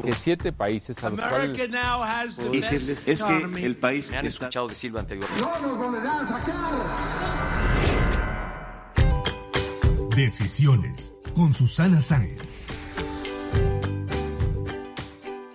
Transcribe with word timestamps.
Que 0.00 0.12
siete 0.12 0.52
países 0.52 1.02
a 1.04 1.10
los 1.10 1.20
cuales 1.20 1.56
decirles 2.52 3.02
es 3.06 3.22
que 3.22 3.64
el 3.64 3.76
país 3.76 4.10
Me 4.10 4.18
han 4.18 4.26
está 4.26 4.46
escuchado 4.46 4.68
decirlo 4.68 4.98
anteriormente. 4.98 5.44
No 5.44 5.58
nos 5.60 5.78
volverán 5.78 6.26
a 6.26 6.40
sacar. 6.40 6.56
Decisiones 10.14 11.20
con 11.34 11.52
Susana 11.52 12.00
Sáenz. 12.00 12.68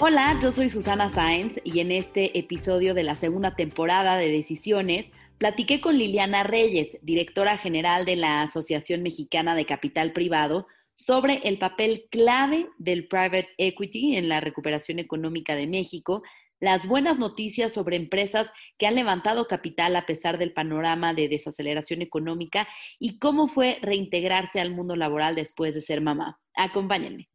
Hola, 0.03 0.39
yo 0.41 0.51
soy 0.51 0.69
Susana 0.69 1.13
Sáenz 1.13 1.59
y 1.63 1.79
en 1.79 1.91
este 1.91 2.37
episodio 2.39 2.93
de 2.93 3.03
la 3.03 3.15
segunda 3.15 3.55
temporada 3.55 4.17
de 4.17 4.31
Decisiones 4.31 5.05
platiqué 5.37 5.81
con 5.81 5.97
Liliana 5.97 6.43
Reyes, 6.43 6.97
directora 7.01 7.57
general 7.57 8.05
de 8.05 8.15
la 8.15 8.41
Asociación 8.41 9.03
Mexicana 9.03 9.55
de 9.55 9.65
Capital 9.65 10.11
Privado, 10.11 10.67
sobre 10.93 11.41
el 11.47 11.57
papel 11.57 12.05
clave 12.09 12.67
del 12.77 13.07
private 13.07 13.49
equity 13.57 14.17
en 14.17 14.29
la 14.29 14.39
recuperación 14.39 14.99
económica 14.99 15.55
de 15.55 15.67
México, 15.67 16.23
las 16.59 16.87
buenas 16.87 17.17
noticias 17.17 17.73
sobre 17.73 17.97
empresas 17.97 18.47
que 18.77 18.85
han 18.85 18.95
levantado 18.95 19.47
capital 19.47 19.95
a 19.95 20.05
pesar 20.05 20.37
del 20.37 20.53
panorama 20.53 21.13
de 21.13 21.27
desaceleración 21.27 22.01
económica 22.01 22.67
y 22.99 23.17
cómo 23.17 23.47
fue 23.47 23.79
reintegrarse 23.81 24.59
al 24.61 24.71
mundo 24.71 24.95
laboral 24.95 25.35
después 25.35 25.73
de 25.73 25.81
ser 25.81 26.01
mamá. 26.01 26.39
Acompáñenme. 26.55 27.29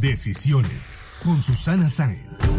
Decisiones 0.00 1.20
con 1.22 1.40
Susana 1.42 1.88
Sáenz. 1.88 2.58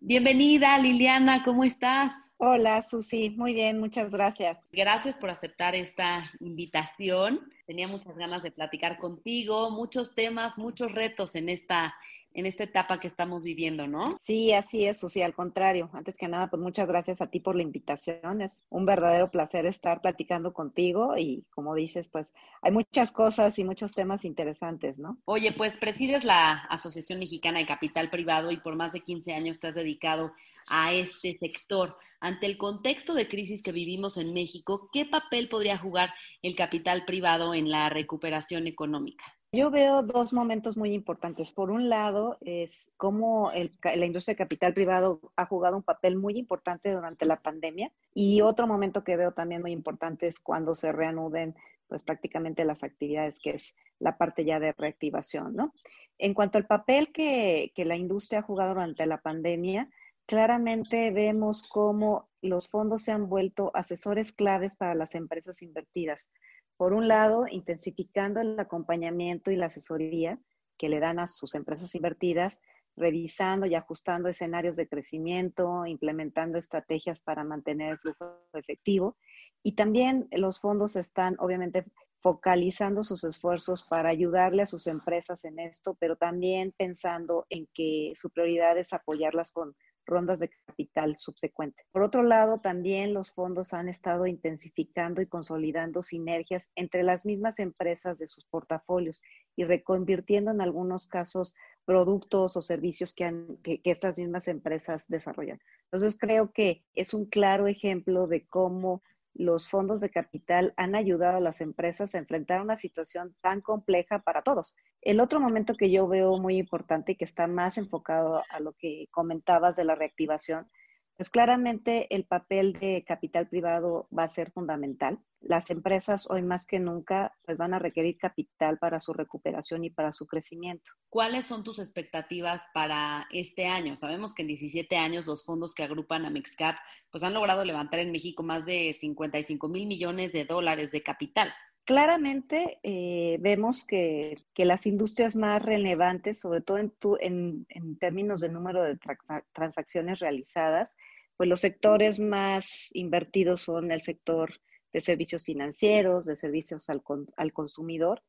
Bienvenida, 0.00 0.78
Liliana, 0.78 1.42
¿cómo 1.44 1.64
estás? 1.64 2.12
Hola, 2.38 2.82
Susi. 2.82 3.30
Muy 3.30 3.54
bien, 3.54 3.80
muchas 3.80 4.10
gracias. 4.10 4.58
Gracias 4.70 5.16
por 5.16 5.30
aceptar 5.30 5.74
esta 5.74 6.30
invitación. 6.40 7.50
Tenía 7.66 7.88
muchas 7.88 8.14
ganas 8.14 8.42
de 8.42 8.50
platicar 8.50 8.98
contigo, 8.98 9.70
muchos 9.70 10.14
temas, 10.14 10.58
muchos 10.58 10.92
retos 10.92 11.34
en 11.34 11.48
esta, 11.48 11.94
en 12.36 12.44
esta 12.44 12.64
etapa 12.64 13.00
que 13.00 13.08
estamos 13.08 13.42
viviendo, 13.42 13.86
¿no? 13.86 14.20
Sí, 14.22 14.52
así 14.52 14.84
es, 14.84 15.00
Susi. 15.00 15.22
Al 15.22 15.34
contrario, 15.34 15.88
antes 15.94 16.18
que 16.18 16.28
nada, 16.28 16.48
pues 16.48 16.60
muchas 16.60 16.86
gracias 16.86 17.22
a 17.22 17.28
ti 17.28 17.40
por 17.40 17.56
la 17.56 17.62
invitación. 17.62 18.42
Es 18.42 18.60
un 18.68 18.84
verdadero 18.84 19.30
placer 19.30 19.64
estar 19.64 20.02
platicando 20.02 20.52
contigo 20.52 21.16
y 21.16 21.46
como 21.48 21.74
dices, 21.74 22.10
pues 22.10 22.34
hay 22.60 22.72
muchas 22.72 23.10
cosas 23.10 23.58
y 23.58 23.64
muchos 23.64 23.94
temas 23.94 24.26
interesantes, 24.26 24.98
¿no? 24.98 25.16
Oye, 25.24 25.52
pues 25.52 25.78
presides 25.78 26.24
la 26.24 26.52
Asociación 26.68 27.20
Mexicana 27.20 27.58
de 27.58 27.66
Capital 27.66 28.10
Privado 28.10 28.52
y 28.52 28.58
por 28.58 28.76
más 28.76 28.92
de 28.92 29.00
15 29.00 29.32
años 29.32 29.58
te 29.58 29.68
has 29.68 29.74
dedicado 29.74 30.32
a 30.68 30.92
este 30.92 31.38
sector. 31.38 31.96
Ante 32.20 32.44
el 32.44 32.58
contexto 32.58 33.14
de 33.14 33.28
crisis 33.28 33.62
que 33.62 33.72
vivimos 33.72 34.18
en 34.18 34.34
México, 34.34 34.90
¿qué 34.92 35.06
papel 35.06 35.48
podría 35.48 35.78
jugar 35.78 36.12
el 36.42 36.54
capital 36.54 37.06
privado 37.06 37.54
en 37.54 37.70
la 37.70 37.88
recuperación 37.88 38.66
económica? 38.66 39.24
Yo 39.52 39.70
veo 39.70 40.02
dos 40.02 40.32
momentos 40.32 40.76
muy 40.76 40.92
importantes. 40.92 41.52
Por 41.52 41.70
un 41.70 41.88
lado, 41.88 42.36
es 42.40 42.92
cómo 42.96 43.50
la 43.82 44.06
industria 44.06 44.34
de 44.34 44.38
capital 44.38 44.74
privado 44.74 45.20
ha 45.36 45.46
jugado 45.46 45.76
un 45.76 45.82
papel 45.82 46.16
muy 46.16 46.36
importante 46.36 46.92
durante 46.92 47.26
la 47.26 47.40
pandemia. 47.40 47.92
Y 48.12 48.40
otro 48.40 48.66
momento 48.66 49.04
que 49.04 49.16
veo 49.16 49.32
también 49.32 49.62
muy 49.62 49.72
importante 49.72 50.26
es 50.26 50.40
cuando 50.40 50.74
se 50.74 50.92
reanuden 50.92 51.54
pues 51.88 52.02
prácticamente 52.02 52.64
las 52.64 52.82
actividades, 52.82 53.38
que 53.38 53.50
es 53.50 53.76
la 54.00 54.18
parte 54.18 54.44
ya 54.44 54.58
de 54.58 54.72
reactivación, 54.72 55.54
¿no? 55.54 55.72
En 56.18 56.34
cuanto 56.34 56.58
al 56.58 56.66
papel 56.66 57.12
que, 57.12 57.72
que 57.74 57.84
la 57.84 57.96
industria 57.96 58.40
ha 58.40 58.42
jugado 58.42 58.74
durante 58.74 59.06
la 59.06 59.20
pandemia, 59.20 59.88
claramente 60.26 61.12
vemos 61.12 61.62
cómo 61.62 62.28
los 62.42 62.68
fondos 62.68 63.04
se 63.04 63.12
han 63.12 63.28
vuelto 63.28 63.70
asesores 63.74 64.32
claves 64.32 64.74
para 64.74 64.94
las 64.94 65.14
empresas 65.14 65.62
invertidas. 65.62 66.34
Por 66.76 66.92
un 66.92 67.08
lado, 67.08 67.46
intensificando 67.50 68.40
el 68.40 68.58
acompañamiento 68.60 69.50
y 69.50 69.56
la 69.56 69.66
asesoría 69.66 70.38
que 70.76 70.88
le 70.88 71.00
dan 71.00 71.18
a 71.18 71.28
sus 71.28 71.54
empresas 71.54 71.94
invertidas, 71.94 72.60
revisando 72.96 73.66
y 73.66 73.74
ajustando 73.74 74.28
escenarios 74.28 74.76
de 74.76 74.88
crecimiento, 74.88 75.86
implementando 75.86 76.58
estrategias 76.58 77.20
para 77.20 77.44
mantener 77.44 77.92
el 77.92 77.98
flujo 77.98 78.40
efectivo. 78.54 79.16
Y 79.62 79.72
también 79.72 80.28
los 80.32 80.60
fondos 80.60 80.96
están, 80.96 81.36
obviamente, 81.38 81.84
focalizando 82.20 83.04
sus 83.04 83.22
esfuerzos 83.24 83.82
para 83.82 84.08
ayudarle 84.08 84.62
a 84.62 84.66
sus 84.66 84.86
empresas 84.86 85.44
en 85.44 85.58
esto, 85.58 85.96
pero 86.00 86.16
también 86.16 86.74
pensando 86.76 87.46
en 87.50 87.68
que 87.72 88.12
su 88.14 88.30
prioridad 88.30 88.76
es 88.78 88.92
apoyarlas 88.92 89.52
con 89.52 89.76
rondas 90.06 90.38
de 90.38 90.50
capital 90.66 91.16
subsecuente. 91.16 91.82
Por 91.92 92.02
otro 92.02 92.22
lado, 92.22 92.60
también 92.60 93.12
los 93.12 93.32
fondos 93.32 93.74
han 93.74 93.88
estado 93.88 94.26
intensificando 94.26 95.20
y 95.20 95.26
consolidando 95.26 96.02
sinergias 96.02 96.70
entre 96.76 97.02
las 97.02 97.26
mismas 97.26 97.58
empresas 97.58 98.18
de 98.18 98.28
sus 98.28 98.44
portafolios 98.46 99.22
y 99.56 99.64
reconvirtiendo 99.64 100.50
en 100.50 100.60
algunos 100.60 101.06
casos 101.06 101.54
productos 101.84 102.56
o 102.56 102.62
servicios 102.62 103.14
que, 103.14 103.32
que 103.62 103.80
estas 103.84 104.16
mismas 104.16 104.48
empresas 104.48 105.08
desarrollan. 105.08 105.60
Entonces, 105.84 106.18
creo 106.18 106.52
que 106.52 106.84
es 106.94 107.14
un 107.14 107.26
claro 107.26 107.66
ejemplo 107.66 108.26
de 108.26 108.46
cómo 108.46 109.02
los 109.38 109.68
fondos 109.68 110.00
de 110.00 110.10
capital 110.10 110.72
han 110.76 110.94
ayudado 110.94 111.36
a 111.36 111.40
las 111.40 111.60
empresas 111.60 112.14
a 112.14 112.18
enfrentar 112.18 112.62
una 112.62 112.76
situación 112.76 113.34
tan 113.40 113.60
compleja 113.60 114.20
para 114.20 114.42
todos. 114.42 114.76
El 115.02 115.20
otro 115.20 115.40
momento 115.40 115.74
que 115.74 115.90
yo 115.90 116.08
veo 116.08 116.38
muy 116.38 116.56
importante 116.56 117.12
y 117.12 117.16
que 117.16 117.24
está 117.24 117.46
más 117.46 117.78
enfocado 117.78 118.42
a 118.48 118.60
lo 118.60 118.72
que 118.72 119.06
comentabas 119.10 119.76
de 119.76 119.84
la 119.84 119.94
reactivación, 119.94 120.68
pues 121.16 121.30
claramente 121.30 122.14
el 122.14 122.24
papel 122.24 122.74
de 122.74 123.04
capital 123.06 123.48
privado 123.48 124.08
va 124.16 124.24
a 124.24 124.30
ser 124.30 124.50
fundamental. 124.52 125.18
Las 125.40 125.70
empresas 125.70 126.28
hoy 126.28 126.42
más 126.42 126.66
que 126.66 126.80
nunca 126.80 127.36
pues 127.44 127.56
van 127.56 127.72
a 127.72 127.78
requerir 127.78 128.18
capital 128.18 128.78
para 128.78 129.00
su 129.00 129.12
recuperación 129.12 129.84
y 129.84 129.90
para 129.90 130.12
su 130.12 130.26
crecimiento. 130.26 130.92
¿Cuáles 131.08 131.46
son 131.46 131.64
tus 131.64 131.78
expectativas 131.78 132.62
para 132.74 133.26
este 133.30 133.66
año? 133.66 133.96
Sabemos 133.96 134.34
que 134.34 134.42
en 134.42 134.48
17 134.48 134.96
años 134.96 135.26
los 135.26 135.44
fondos 135.44 135.74
que 135.74 135.84
agrupan 135.84 136.26
a 136.26 136.30
Mexcap 136.30 136.76
pues 137.10 137.22
han 137.22 137.34
logrado 137.34 137.64
levantar 137.64 138.00
en 138.00 138.12
México 138.12 138.42
más 138.42 138.66
de 138.66 138.96
55 138.98 139.68
mil 139.68 139.86
millones 139.86 140.32
de 140.32 140.44
dólares 140.44 140.90
de 140.90 141.02
capital. 141.02 141.52
Claramente 141.86 142.80
eh, 142.82 143.38
vemos 143.40 143.84
que, 143.84 144.42
las 144.56 144.86
industrias 144.86 145.36
más 145.36 145.62
relevantes, 145.64 146.40
sobre 146.40 146.60
todo 146.60 146.78
en, 146.78 146.90
tu, 146.90 147.16
en, 147.20 147.64
términos 148.00 148.40
de 148.40 148.48
número 148.48 148.82
de 148.82 148.96
trans 148.96 149.44
transacciones 149.52 150.18
realizadas, 150.18 150.96
pues 151.36 151.48
los 151.48 151.60
sectores 151.60 152.18
más 152.18 152.88
invertidos 152.92 153.60
son 153.60 153.92
el 153.92 154.02
sector 154.02 154.52
de 154.92 155.00
servicios 155.00 155.44
financieros, 155.44 156.26
de 156.26 156.34
servicios 156.34 156.90
al, 156.90 157.04
al 157.36 157.52
consumidor, 157.52 158.20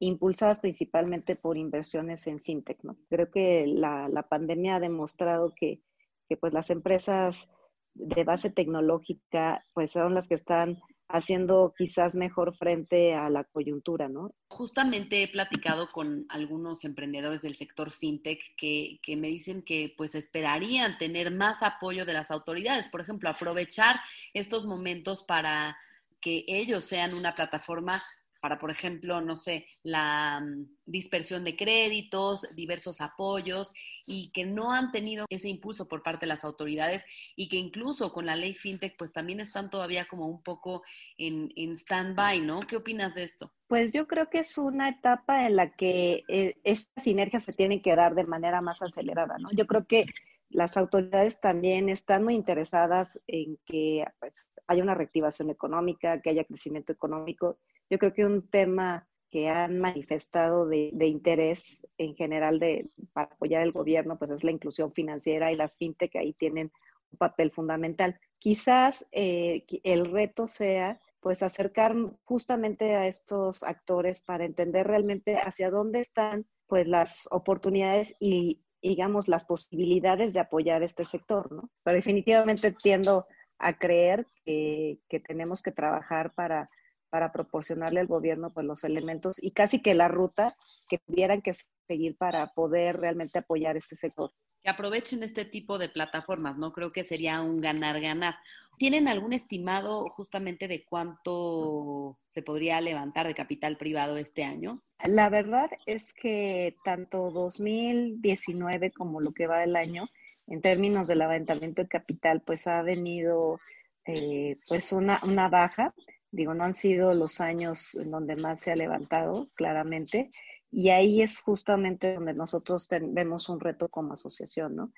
impulsadas 0.00 0.58
principalmente 0.58 1.36
por 1.36 1.56
inversiones 1.56 2.26
en 2.26 2.40
fintech. 2.40 2.80
Creo 3.08 3.30
que 3.30 3.68
la, 3.68 4.08
la 4.08 4.24
pandemia 4.24 4.76
ha 4.76 4.80
demostrado 4.80 5.54
que, 5.54 5.80
que 6.28 6.36
pues 6.36 6.52
las 6.52 6.70
empresas 6.70 7.48
de 7.94 8.24
base 8.24 8.50
tecnológica 8.50 9.64
pues 9.74 9.92
son 9.92 10.12
las 10.12 10.26
que 10.26 10.34
están 10.34 10.80
haciendo 11.08 11.72
quizás 11.76 12.14
mejor 12.14 12.56
frente 12.56 13.14
a 13.14 13.30
la 13.30 13.44
coyuntura, 13.44 14.08
¿no? 14.08 14.32
Justamente 14.48 15.22
he 15.22 15.28
platicado 15.28 15.88
con 15.88 16.26
algunos 16.28 16.84
emprendedores 16.84 17.42
del 17.42 17.56
sector 17.56 17.92
fintech 17.92 18.40
que, 18.56 18.98
que, 19.02 19.16
me 19.16 19.28
dicen 19.28 19.62
que 19.62 19.94
pues 19.96 20.14
esperarían 20.14 20.98
tener 20.98 21.30
más 21.30 21.62
apoyo 21.62 22.04
de 22.04 22.12
las 22.12 22.30
autoridades, 22.30 22.88
por 22.88 23.00
ejemplo, 23.00 23.28
aprovechar 23.28 24.00
estos 24.34 24.66
momentos 24.66 25.22
para 25.22 25.76
que 26.20 26.44
ellos 26.48 26.84
sean 26.84 27.14
una 27.14 27.34
plataforma 27.34 28.02
para, 28.40 28.58
por 28.58 28.70
ejemplo, 28.70 29.20
no 29.20 29.36
sé, 29.36 29.66
la 29.82 30.40
um, 30.42 30.66
dispersión 30.84 31.44
de 31.44 31.56
créditos, 31.56 32.46
diversos 32.54 33.00
apoyos 33.00 33.72
y 34.04 34.30
que 34.32 34.44
no 34.44 34.72
han 34.72 34.92
tenido 34.92 35.26
ese 35.28 35.48
impulso 35.48 35.88
por 35.88 36.02
parte 36.02 36.26
de 36.26 36.28
las 36.28 36.44
autoridades 36.44 37.04
y 37.34 37.48
que 37.48 37.56
incluso 37.56 38.12
con 38.12 38.26
la 38.26 38.36
ley 38.36 38.54
FinTech 38.54 38.96
pues 38.96 39.12
también 39.12 39.40
están 39.40 39.70
todavía 39.70 40.06
como 40.06 40.26
un 40.26 40.42
poco 40.42 40.82
en, 41.18 41.52
en 41.56 41.76
stand-by, 41.76 42.40
¿no? 42.40 42.60
¿Qué 42.60 42.76
opinas 42.76 43.14
de 43.14 43.24
esto? 43.24 43.52
Pues 43.66 43.92
yo 43.92 44.06
creo 44.06 44.30
que 44.30 44.38
es 44.38 44.58
una 44.58 44.88
etapa 44.88 45.46
en 45.46 45.56
la 45.56 45.74
que 45.74 46.22
eh, 46.28 46.54
estas 46.64 47.02
sinergias 47.02 47.44
se 47.44 47.52
tienen 47.52 47.82
que 47.82 47.96
dar 47.96 48.14
de 48.14 48.24
manera 48.24 48.60
más 48.60 48.82
acelerada, 48.82 49.38
¿no? 49.38 49.50
Yo 49.52 49.66
creo 49.66 49.86
que 49.86 50.06
las 50.50 50.76
autoridades 50.76 51.40
también 51.40 51.88
están 51.88 52.24
muy 52.24 52.34
interesadas 52.34 53.20
en 53.26 53.58
que 53.66 54.04
pues, 54.20 54.48
haya 54.66 54.82
una 54.82 54.94
reactivación 54.94 55.50
económica, 55.50 56.20
que 56.20 56.30
haya 56.30 56.44
crecimiento 56.44 56.92
económico. 56.92 57.58
Yo 57.90 57.98
creo 57.98 58.12
que 58.12 58.24
un 58.24 58.48
tema 58.48 59.06
que 59.30 59.48
han 59.48 59.78
manifestado 59.80 60.66
de, 60.66 60.92
interés 61.00 61.86
en 61.98 62.14
general 62.14 62.58
de, 62.58 62.88
para 63.12 63.28
apoyar 63.34 63.62
el 63.62 63.72
gobierno, 63.72 64.18
pues 64.18 64.30
es 64.30 64.44
la 64.44 64.50
inclusión 64.50 64.92
financiera 64.92 65.52
y 65.52 65.56
las 65.56 65.76
fintech 65.76 66.14
ahí 66.16 66.32
tienen 66.32 66.72
un 67.10 67.18
papel 67.18 67.50
fundamental. 67.50 68.18
Quizás 68.38 69.06
eh, 69.12 69.64
el 69.82 70.10
reto 70.10 70.46
sea 70.46 71.00
pues 71.20 71.42
acercar 71.42 71.96
justamente 72.24 72.94
a 72.94 73.08
estos 73.08 73.62
actores 73.64 74.22
para 74.22 74.44
entender 74.44 74.86
realmente 74.86 75.36
hacia 75.36 75.70
dónde 75.70 76.00
están 76.00 76.46
pues 76.68 76.86
las 76.86 77.28
oportunidades 77.30 78.14
y 78.20 78.62
digamos 78.80 79.26
las 79.26 79.44
posibilidades 79.44 80.34
de 80.34 80.40
apoyar 80.40 80.82
este 80.82 81.04
sector, 81.04 81.50
¿no? 81.50 81.70
Pero 81.82 81.96
definitivamente 81.96 82.70
tiendo 82.70 83.26
a 83.58 83.72
creer 83.72 84.26
que, 84.44 85.00
que 85.08 85.18
tenemos 85.18 85.62
que 85.62 85.72
trabajar 85.72 86.32
para 86.34 86.70
para 87.10 87.32
proporcionarle 87.32 88.00
al 88.00 88.06
gobierno 88.06 88.52
pues 88.52 88.66
los 88.66 88.84
elementos 88.84 89.42
y 89.42 89.52
casi 89.52 89.80
que 89.80 89.94
la 89.94 90.08
ruta 90.08 90.56
que 90.88 90.98
tuvieran 90.98 91.42
que 91.42 91.54
seguir 91.86 92.16
para 92.16 92.48
poder 92.48 92.98
realmente 92.98 93.38
apoyar 93.38 93.76
este 93.76 93.96
sector. 93.96 94.32
Que 94.62 94.70
aprovechen 94.70 95.22
este 95.22 95.44
tipo 95.44 95.78
de 95.78 95.88
plataformas, 95.88 96.58
¿no? 96.58 96.72
Creo 96.72 96.92
que 96.92 97.04
sería 97.04 97.40
un 97.40 97.58
ganar-ganar. 97.58 98.34
¿Tienen 98.78 99.08
algún 99.08 99.32
estimado 99.32 100.08
justamente 100.10 100.68
de 100.68 100.84
cuánto 100.84 102.18
se 102.28 102.42
podría 102.42 102.80
levantar 102.80 103.26
de 103.26 103.34
capital 103.34 103.78
privado 103.78 104.18
este 104.18 104.44
año? 104.44 104.82
La 105.04 105.30
verdad 105.30 105.70
es 105.86 106.12
que 106.12 106.76
tanto 106.84 107.30
2019 107.30 108.90
como 108.92 109.20
lo 109.20 109.32
que 109.32 109.46
va 109.46 109.60
del 109.60 109.76
año, 109.76 110.08
en 110.46 110.60
términos 110.60 111.08
del 111.08 111.20
levantamiento 111.20 111.82
de 111.82 111.88
capital, 111.88 112.42
pues 112.42 112.66
ha 112.66 112.82
venido 112.82 113.60
eh, 114.04 114.58
pues 114.68 114.92
una, 114.92 115.20
una 115.22 115.48
baja 115.48 115.94
Digo, 116.36 116.52
no 116.52 116.64
han 116.64 116.74
sido 116.74 117.14
los 117.14 117.40
años 117.40 117.94
en 117.94 118.10
donde 118.10 118.36
más 118.36 118.60
se 118.60 118.70
ha 118.70 118.76
levantado, 118.76 119.48
claramente, 119.54 120.30
y 120.70 120.90
ahí 120.90 121.22
es 121.22 121.40
justamente 121.40 122.12
donde 122.12 122.34
nosotros 122.34 122.88
vemos 122.90 123.48
un 123.48 123.58
reto 123.58 123.88
como 123.88 124.12
asociación, 124.12 124.76
¿no? 124.76 124.92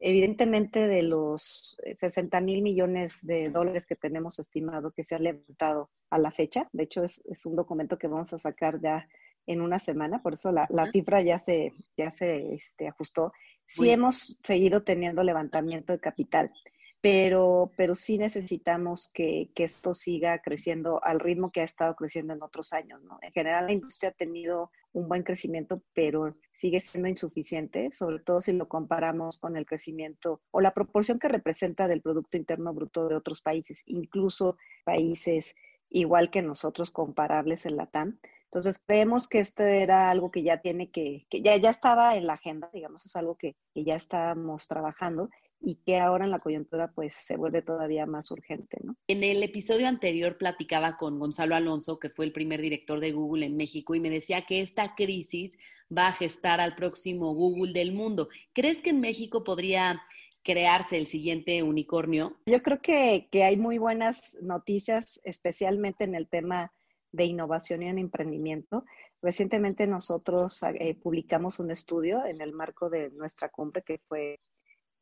Evidentemente, 0.00 0.86
de 0.88 1.02
los 1.02 1.78
60 1.96 2.38
mil 2.42 2.60
millones 2.60 3.24
de 3.24 3.48
dólares 3.48 3.86
que 3.86 3.96
tenemos 3.96 4.38
estimado 4.38 4.92
que 4.92 5.02
se 5.02 5.14
ha 5.14 5.18
levantado 5.18 5.88
a 6.10 6.18
la 6.18 6.30
fecha, 6.30 6.68
de 6.72 6.82
hecho 6.82 7.04
es, 7.04 7.22
un 7.46 7.56
documento 7.56 7.96
que 7.96 8.08
vamos 8.08 8.34
a 8.34 8.38
sacar 8.38 8.78
ya 8.78 9.08
en 9.46 9.62
una 9.62 9.78
semana, 9.78 10.22
por 10.22 10.34
eso 10.34 10.52
la, 10.52 10.68
cifra 10.92 11.22
ya 11.22 11.38
se, 11.38 11.72
ya 11.96 12.10
se 12.10 12.52
este, 12.52 12.88
ajustó. 12.88 13.32
Sí 13.64 13.88
hemos 13.88 14.38
seguido 14.42 14.82
teniendo 14.82 15.22
levantamiento 15.22 15.94
de 15.94 16.00
capital 16.00 16.52
pero, 17.02 17.72
pero 17.76 17.96
sí 17.96 18.16
necesitamos 18.16 19.10
que, 19.12 19.50
que, 19.56 19.64
esto 19.64 19.92
siga 19.92 20.40
creciendo 20.40 21.02
al 21.02 21.18
ritmo 21.18 21.50
que 21.50 21.60
ha 21.60 21.64
estado 21.64 21.96
creciendo 21.96 22.32
en 22.32 22.42
otros 22.44 22.72
años. 22.72 23.02
¿no? 23.02 23.18
En 23.22 23.32
general, 23.32 23.66
la 23.66 23.72
industria 23.72 24.10
ha 24.10 24.14
tenido 24.14 24.70
un 24.92 25.08
buen 25.08 25.24
crecimiento, 25.24 25.82
pero 25.94 26.36
sigue 26.54 26.80
siendo 26.80 27.08
insuficiente, 27.08 27.90
sobre 27.90 28.20
todo 28.20 28.40
si 28.40 28.52
lo 28.52 28.68
comparamos 28.68 29.38
con 29.38 29.56
el 29.56 29.66
crecimiento 29.66 30.42
o 30.52 30.60
la 30.60 30.70
proporción 30.70 31.18
que 31.18 31.26
representa 31.26 31.88
del 31.88 32.02
Producto 32.02 32.36
Interno 32.36 32.72
Bruto 32.72 33.08
de 33.08 33.16
otros 33.16 33.40
países, 33.40 33.82
incluso 33.86 34.56
países 34.84 35.56
igual 35.88 36.30
que 36.30 36.40
nosotros 36.40 36.92
comparables 36.92 37.66
en 37.66 37.76
la 37.78 37.86
TAM. 37.86 38.20
Entonces 38.44 38.82
creemos 38.86 39.26
que 39.26 39.40
esto 39.40 39.64
era 39.64 40.08
algo 40.10 40.30
que 40.30 40.44
ya 40.44 40.60
tiene 40.60 40.90
que, 40.90 41.26
que 41.30 41.42
ya, 41.42 41.56
ya 41.56 41.70
estaba 41.70 42.16
en 42.16 42.26
la 42.26 42.34
agenda, 42.34 42.70
digamos, 42.72 43.04
es 43.06 43.16
algo 43.16 43.34
que, 43.36 43.56
que 43.74 43.82
ya 43.82 43.96
estábamos 43.96 44.68
trabajando 44.68 45.30
y 45.62 45.76
que 45.76 45.98
ahora 45.98 46.24
en 46.24 46.30
la 46.30 46.40
coyuntura 46.40 46.92
pues 46.92 47.14
se 47.14 47.36
vuelve 47.36 47.62
todavía 47.62 48.04
más 48.04 48.30
urgente, 48.30 48.78
¿no? 48.82 48.96
En 49.06 49.22
el 49.22 49.42
episodio 49.42 49.86
anterior 49.86 50.36
platicaba 50.36 50.96
con 50.96 51.18
Gonzalo 51.18 51.54
Alonso, 51.54 51.98
que 51.98 52.10
fue 52.10 52.24
el 52.24 52.32
primer 52.32 52.60
director 52.60 53.00
de 53.00 53.12
Google 53.12 53.46
en 53.46 53.56
México, 53.56 53.94
y 53.94 54.00
me 54.00 54.10
decía 54.10 54.44
que 54.46 54.60
esta 54.60 54.94
crisis 54.94 55.56
va 55.96 56.08
a 56.08 56.12
gestar 56.12 56.60
al 56.60 56.74
próximo 56.74 57.34
Google 57.34 57.72
del 57.72 57.92
mundo. 57.92 58.28
¿Crees 58.52 58.82
que 58.82 58.90
en 58.90 59.00
México 59.00 59.44
podría 59.44 60.02
crearse 60.42 60.98
el 60.98 61.06
siguiente 61.06 61.62
unicornio? 61.62 62.36
Yo 62.46 62.62
creo 62.62 62.80
que, 62.80 63.28
que 63.30 63.44
hay 63.44 63.56
muy 63.56 63.78
buenas 63.78 64.36
noticias, 64.42 65.20
especialmente 65.24 66.04
en 66.04 66.14
el 66.14 66.28
tema 66.28 66.72
de 67.12 67.26
innovación 67.26 67.82
y 67.82 67.88
en 67.88 67.98
emprendimiento. 67.98 68.84
Recientemente 69.20 69.86
nosotros 69.86 70.62
eh, 70.62 70.96
publicamos 71.00 71.60
un 71.60 71.70
estudio 71.70 72.24
en 72.24 72.40
el 72.40 72.52
marco 72.52 72.90
de 72.90 73.10
nuestra 73.10 73.50
cumbre 73.50 73.82
que 73.82 74.00
fue 74.08 74.40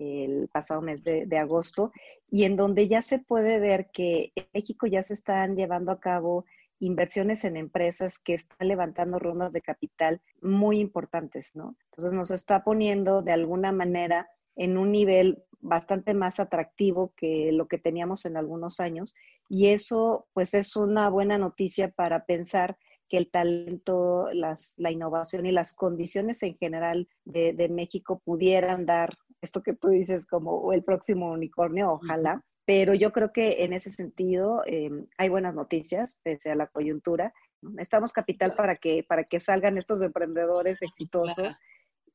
el 0.00 0.48
pasado 0.48 0.80
mes 0.80 1.04
de, 1.04 1.38
agosto, 1.38 1.92
y 2.30 2.44
en 2.44 2.56
donde 2.56 2.88
ya 2.88 3.02
se 3.02 3.18
puede 3.18 3.60
ver 3.60 3.90
que 3.92 4.32
en 4.34 4.46
México 4.54 4.86
ya 4.86 5.02
se 5.02 5.14
están 5.14 5.56
llevando 5.56 5.92
a 5.92 6.00
cabo 6.00 6.44
inversiones 6.80 7.44
en 7.44 7.56
empresas 7.56 8.18
que 8.18 8.34
están 8.34 8.66
levantando 8.66 9.18
rondas 9.18 9.52
de 9.52 9.60
capital 9.60 10.22
muy 10.40 10.80
importantes, 10.80 11.54
¿no? 11.54 11.76
Entonces 11.90 12.14
nos 12.14 12.30
está 12.30 12.64
poniendo 12.64 13.20
de 13.22 13.32
alguna 13.32 13.70
manera 13.70 14.30
en 14.56 14.78
un 14.78 14.90
nivel 14.90 15.44
bastante 15.60 16.14
más 16.14 16.40
atractivo 16.40 17.12
que 17.16 17.52
lo 17.52 17.68
que 17.68 17.76
teníamos 17.76 18.24
en 18.24 18.38
algunos 18.38 18.80
años 18.80 19.14
y 19.48 19.68
eso 19.68 20.26
pues 20.32 20.54
es 20.54 20.74
una 20.74 21.10
buena 21.10 21.36
noticia 21.36 21.90
para 21.90 22.24
pensar 22.24 22.78
que 23.10 23.18
el 23.18 23.30
talento, 23.30 24.28
la 24.32 24.90
innovación 24.90 25.44
y 25.44 25.52
las 25.52 25.74
condiciones 25.74 26.42
en 26.42 26.56
general 26.56 27.08
de 27.24 27.68
México 27.68 28.22
pudieran 28.24 28.86
dar 28.86 29.18
esto 29.42 29.62
que 29.62 29.74
tú 29.74 29.88
dices 29.88 30.26
como 30.26 30.72
el 30.72 30.84
próximo 30.84 31.32
unicornio, 31.32 31.92
ojalá. 31.92 32.42
Pero 32.66 32.94
yo 32.94 33.12
creo 33.12 33.32
que 33.32 33.64
en 33.64 33.72
ese 33.72 33.90
sentido 33.90 34.62
em, 34.66 35.06
hay 35.18 35.28
buenas 35.28 35.54
noticias, 35.54 36.18
pese 36.22 36.50
a 36.50 36.54
la 36.54 36.68
coyuntura. 36.68 37.32
Necesitamos 37.62 38.12
capital 38.12 38.54
para 38.54 38.76
que, 38.76 39.04
para 39.08 39.24
que 39.24 39.40
salgan 39.40 39.76
estos 39.76 40.02
emprendedores 40.02 40.80
exitosos 40.82 41.58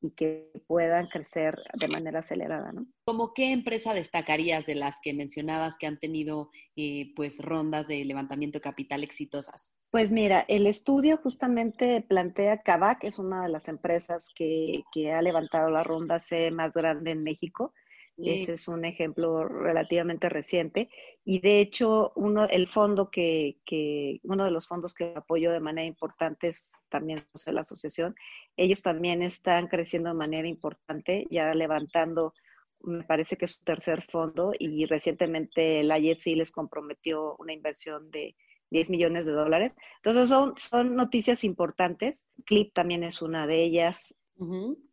y 0.00 0.10
que 0.10 0.50
puedan 0.66 1.08
crecer 1.08 1.56
de 1.74 1.88
manera 1.88 2.20
acelerada, 2.20 2.72
¿no? 2.72 2.86
¿Cómo 3.04 3.32
qué 3.34 3.52
empresa 3.52 3.94
destacarías 3.94 4.66
de 4.66 4.74
las 4.74 4.94
que 5.02 5.14
mencionabas 5.14 5.76
que 5.78 5.86
han 5.86 5.98
tenido 5.98 6.50
eh, 6.76 7.12
pues 7.16 7.38
rondas 7.38 7.86
de 7.88 8.04
levantamiento 8.04 8.58
de 8.58 8.62
capital 8.62 9.02
exitosas? 9.02 9.70
Pues 9.90 10.12
mira, 10.12 10.44
el 10.48 10.66
estudio 10.66 11.16
justamente 11.18 12.04
plantea 12.06 12.62
Kavak, 12.62 13.04
es 13.04 13.18
una 13.18 13.42
de 13.42 13.48
las 13.48 13.68
empresas 13.68 14.30
que, 14.34 14.82
que 14.92 15.12
ha 15.12 15.22
levantado 15.22 15.70
la 15.70 15.84
ronda 15.84 16.20
C 16.20 16.50
más 16.50 16.72
grande 16.72 17.12
en 17.12 17.22
México. 17.22 17.72
Ese 18.18 18.54
es 18.54 18.66
un 18.66 18.84
ejemplo 18.86 19.46
relativamente 19.46 20.30
reciente. 20.30 20.88
Y 21.24 21.40
de 21.40 21.60
hecho, 21.60 22.12
uno, 22.16 22.48
el 22.48 22.66
fondo 22.66 23.10
que, 23.10 23.58
que, 23.66 24.20
uno 24.22 24.44
de 24.44 24.50
los 24.50 24.66
fondos 24.66 24.94
que 24.94 25.12
apoyo 25.14 25.52
de 25.52 25.60
manera 25.60 25.86
importante 25.86 26.48
es 26.48 26.70
también 26.88 27.20
la 27.46 27.60
asociación. 27.60 28.14
Ellos 28.56 28.80
también 28.80 29.22
están 29.22 29.66
creciendo 29.68 30.08
de 30.08 30.14
manera 30.14 30.48
importante, 30.48 31.26
ya 31.30 31.52
levantando, 31.54 32.32
me 32.80 33.04
parece 33.04 33.36
que 33.36 33.44
es 33.44 33.52
su 33.52 33.64
tercer 33.64 34.02
fondo, 34.02 34.52
y 34.58 34.86
recientemente 34.86 35.82
la 35.82 35.98
IFC 35.98 36.36
les 36.36 36.52
comprometió 36.52 37.36
una 37.38 37.52
inversión 37.52 38.10
de 38.10 38.34
10 38.70 38.90
millones 38.90 39.26
de 39.26 39.32
dólares. 39.32 39.74
Entonces 39.96 40.28
son, 40.28 40.54
son 40.56 40.96
noticias 40.96 41.44
importantes. 41.44 42.28
Clip 42.44 42.72
también 42.74 43.02
es 43.02 43.22
una 43.22 43.46
de 43.46 43.62
ellas. 43.62 44.20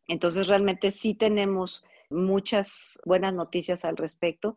Entonces 0.08 0.48
realmente 0.48 0.92
sí 0.92 1.16
tenemos 1.16 1.86
muchas 2.10 3.00
buenas 3.06 3.34
noticias 3.34 3.84
al 3.86 3.98
respecto 3.98 4.56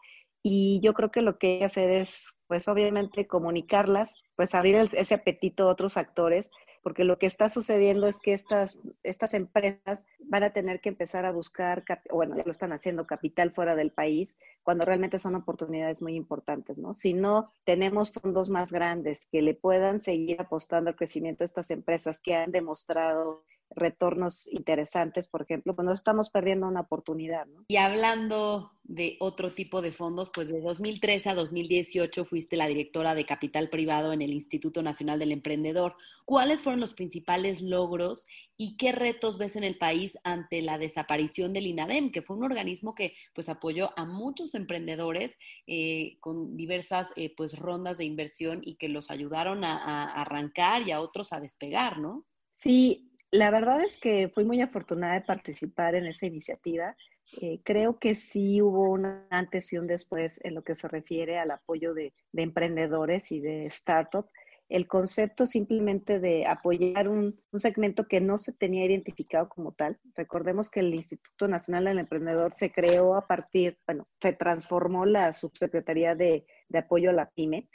y 0.49 0.79
yo 0.81 0.95
creo 0.95 1.11
que 1.11 1.23
lo 1.23 1.39
que 1.39 1.55
hay 1.55 1.59
que 1.59 1.65
hacer 1.65 1.91
es, 1.91 2.39
pues 2.47 2.69
obviamente, 2.69 3.27
comunicarlas, 3.27 4.23
pues 4.37 4.55
abrir 4.55 4.77
ese 4.93 5.15
apetito 5.15 5.65
a 5.65 5.73
otros 5.73 5.97
actores, 5.97 6.53
porque 6.87 7.03
lo 7.03 7.19
que 7.19 7.27
está 7.27 7.49
sucediendo 7.49 8.07
es 8.07 8.21
que 8.21 8.33
estas, 8.33 8.81
estas 9.03 9.35
empresas 9.35 10.05
van 10.21 10.45
a 10.45 10.51
tener 10.51 10.81
que 10.81 10.89
empezar 10.89 11.25
a 11.25 11.33
buscar, 11.33 11.83
bueno, 12.13 12.37
ya 12.37 12.45
lo 12.45 12.53
están 12.53 12.73
haciendo, 12.73 13.09
capital 13.09 13.51
fuera 13.51 13.75
del 13.75 13.91
país, 13.91 14.39
cuando 14.63 14.85
realmente 14.85 15.19
son 15.19 15.35
oportunidades 15.35 16.01
muy 16.01 16.15
importantes, 16.15 16.79
¿no? 16.79 16.95
Si 16.95 17.13
no 17.13 17.51
tenemos 17.65 18.13
fondos 18.13 18.51
más 18.51 18.71
grandes 18.71 19.27
que 19.33 19.43
le 19.43 19.55
puedan 19.55 19.99
seguir 19.99 20.41
apostando 20.41 20.89
al 20.89 20.95
crecimiento 20.95 21.41
de 21.41 21.47
estas 21.47 21.73
empresas 21.73 22.21
que 22.23 22.37
han 22.37 22.53
demostrado 22.53 23.43
retornos 23.71 24.49
interesantes, 24.49 25.29
por 25.29 25.43
ejemplo, 25.43 25.75
pues 25.75 25.87
nos 25.87 25.99
estamos 25.99 26.31
perdiendo 26.31 26.67
una 26.67 26.81
oportunidad. 26.81 27.47
¿no? 27.47 27.65
Y 27.69 27.77
hablando 27.77 28.73
de 28.85 29.17
otro 29.19 29.53
tipo 29.53 29.83
de 29.83 29.93
fondos, 29.93 30.31
pues 30.33 30.49
de 30.49 30.61
2013 30.61 31.31
a 31.31 31.35
2018 31.35 32.25
fuiste 32.25 32.57
la 32.57 32.69
directora 32.69 33.15
de 33.15 33.27
capital 33.27 33.69
privado 33.69 34.13
en 34.13 34.23
el 34.23 34.33
Instituto 34.33 34.83
Nacional 34.83 35.19
del 35.19 35.33
Emprendedor. 35.33 35.97
¿Cuáles 36.25 36.63
fueron 36.63 36.81
los 36.81 36.95
principales 36.95 37.63
logros 37.63 38.27
y 38.57 38.77
qué 38.77 38.93
retos 38.93 39.39
ves 39.39 39.57
en 39.57 39.65
el 39.65 39.77
país 39.77 40.17
ante 40.23 40.63
la 40.63 40.79
desaparición 40.79 41.53
del 41.53 41.67
INADEM, 41.67 42.13
que 42.13 42.23
fue 42.23 42.37
un 42.37 42.45
organismo 42.45 42.95
que 42.95 43.15
pues 43.35 43.49
apoyó 43.49 43.91
a 43.99 44.05
muchos 44.05 44.55
emprendedores 44.55 45.37
eh, 45.67 46.17
con 46.21 46.57
diversas 46.57 47.13
eh, 47.17 47.35
pues 47.37 47.59
rondas 47.59 47.99
de 47.99 48.05
inversión 48.05 48.61
y 48.63 48.77
que 48.77 48.89
los 48.89 49.11
ayudaron 49.11 49.65
a, 49.65 49.77
a 49.77 50.23
arrancar 50.23 50.87
y 50.87 50.93
a 50.93 51.01
otros 51.01 51.33
a 51.33 51.41
despegar, 51.41 51.99
¿no? 51.99 52.25
Sí, 52.57 53.06
la 53.31 53.51
verdad 53.51 53.83
es 53.83 53.99
que 53.99 54.29
fui 54.29 54.45
muy 54.45 54.61
afortunada 54.61 55.15
de 55.15 55.21
participar 55.23 55.95
en 55.95 56.07
esa 56.07 56.27
iniciativa. 56.27 56.97
Eh, 57.41 57.61
creo 57.65 57.99
que 57.99 58.15
sí 58.15 58.63
hubo 58.63 58.91
un 58.91 59.07
antes 59.31 59.73
y 59.73 59.79
un 59.79 59.87
después 59.87 60.41
en 60.45 60.55
lo 60.55 60.63
que 60.63 60.75
se 60.75 60.89
refiere 60.89 61.39
al 61.39 61.51
apoyo 61.51 61.93
de, 61.93 62.15
de 62.33 62.43
emprendedores 62.43 63.33
y 63.33 63.41
de 63.41 63.69
startups 63.69 64.31
el 64.69 64.89
concepto 64.89 65.47
simplemente 65.47 66.19
de 66.19 66.47
apoyar 66.47 67.09
un, 67.09 67.41
segmento 67.57 68.07
que 68.07 68.21
no 68.21 68.37
se 68.37 68.53
tenía 68.53 68.85
identificado 68.85 69.49
como 69.49 69.73
tal. 69.73 69.99
Recordemos 70.15 70.69
que 70.69 70.81
el 70.81 70.95
Instituto 70.95 71.49
Nacional 71.49 71.85
del 71.85 72.01
Emprendedor 72.01 72.53
se 72.55 72.73
creó 72.73 73.15
a 73.15 73.27
partir, 73.27 73.79
bueno, 73.87 74.09
se 74.21 74.33
transformó 74.33 75.07
la 75.07 75.33
subsecretaría 75.33 76.15
de, 76.15 76.45
apoyo 76.75 77.11
a 77.11 77.15
la 77.15 77.31
pyme. 77.31 77.69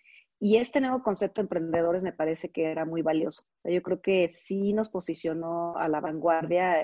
Y 0.43 0.57
este 0.57 0.81
nuevo 0.81 1.03
concepto 1.03 1.39
de 1.39 1.43
emprendedores 1.43 2.01
me 2.01 2.13
parece 2.13 2.49
que 2.49 2.63
era 2.63 2.83
muy 2.83 3.03
valioso. 3.03 3.43
yo 3.63 3.83
creo 3.83 4.01
que 4.01 4.31
sí 4.33 4.73
nos 4.73 4.89
posicionó 4.89 5.77
a 5.77 5.87
la 5.87 6.01
vanguardia 6.01 6.77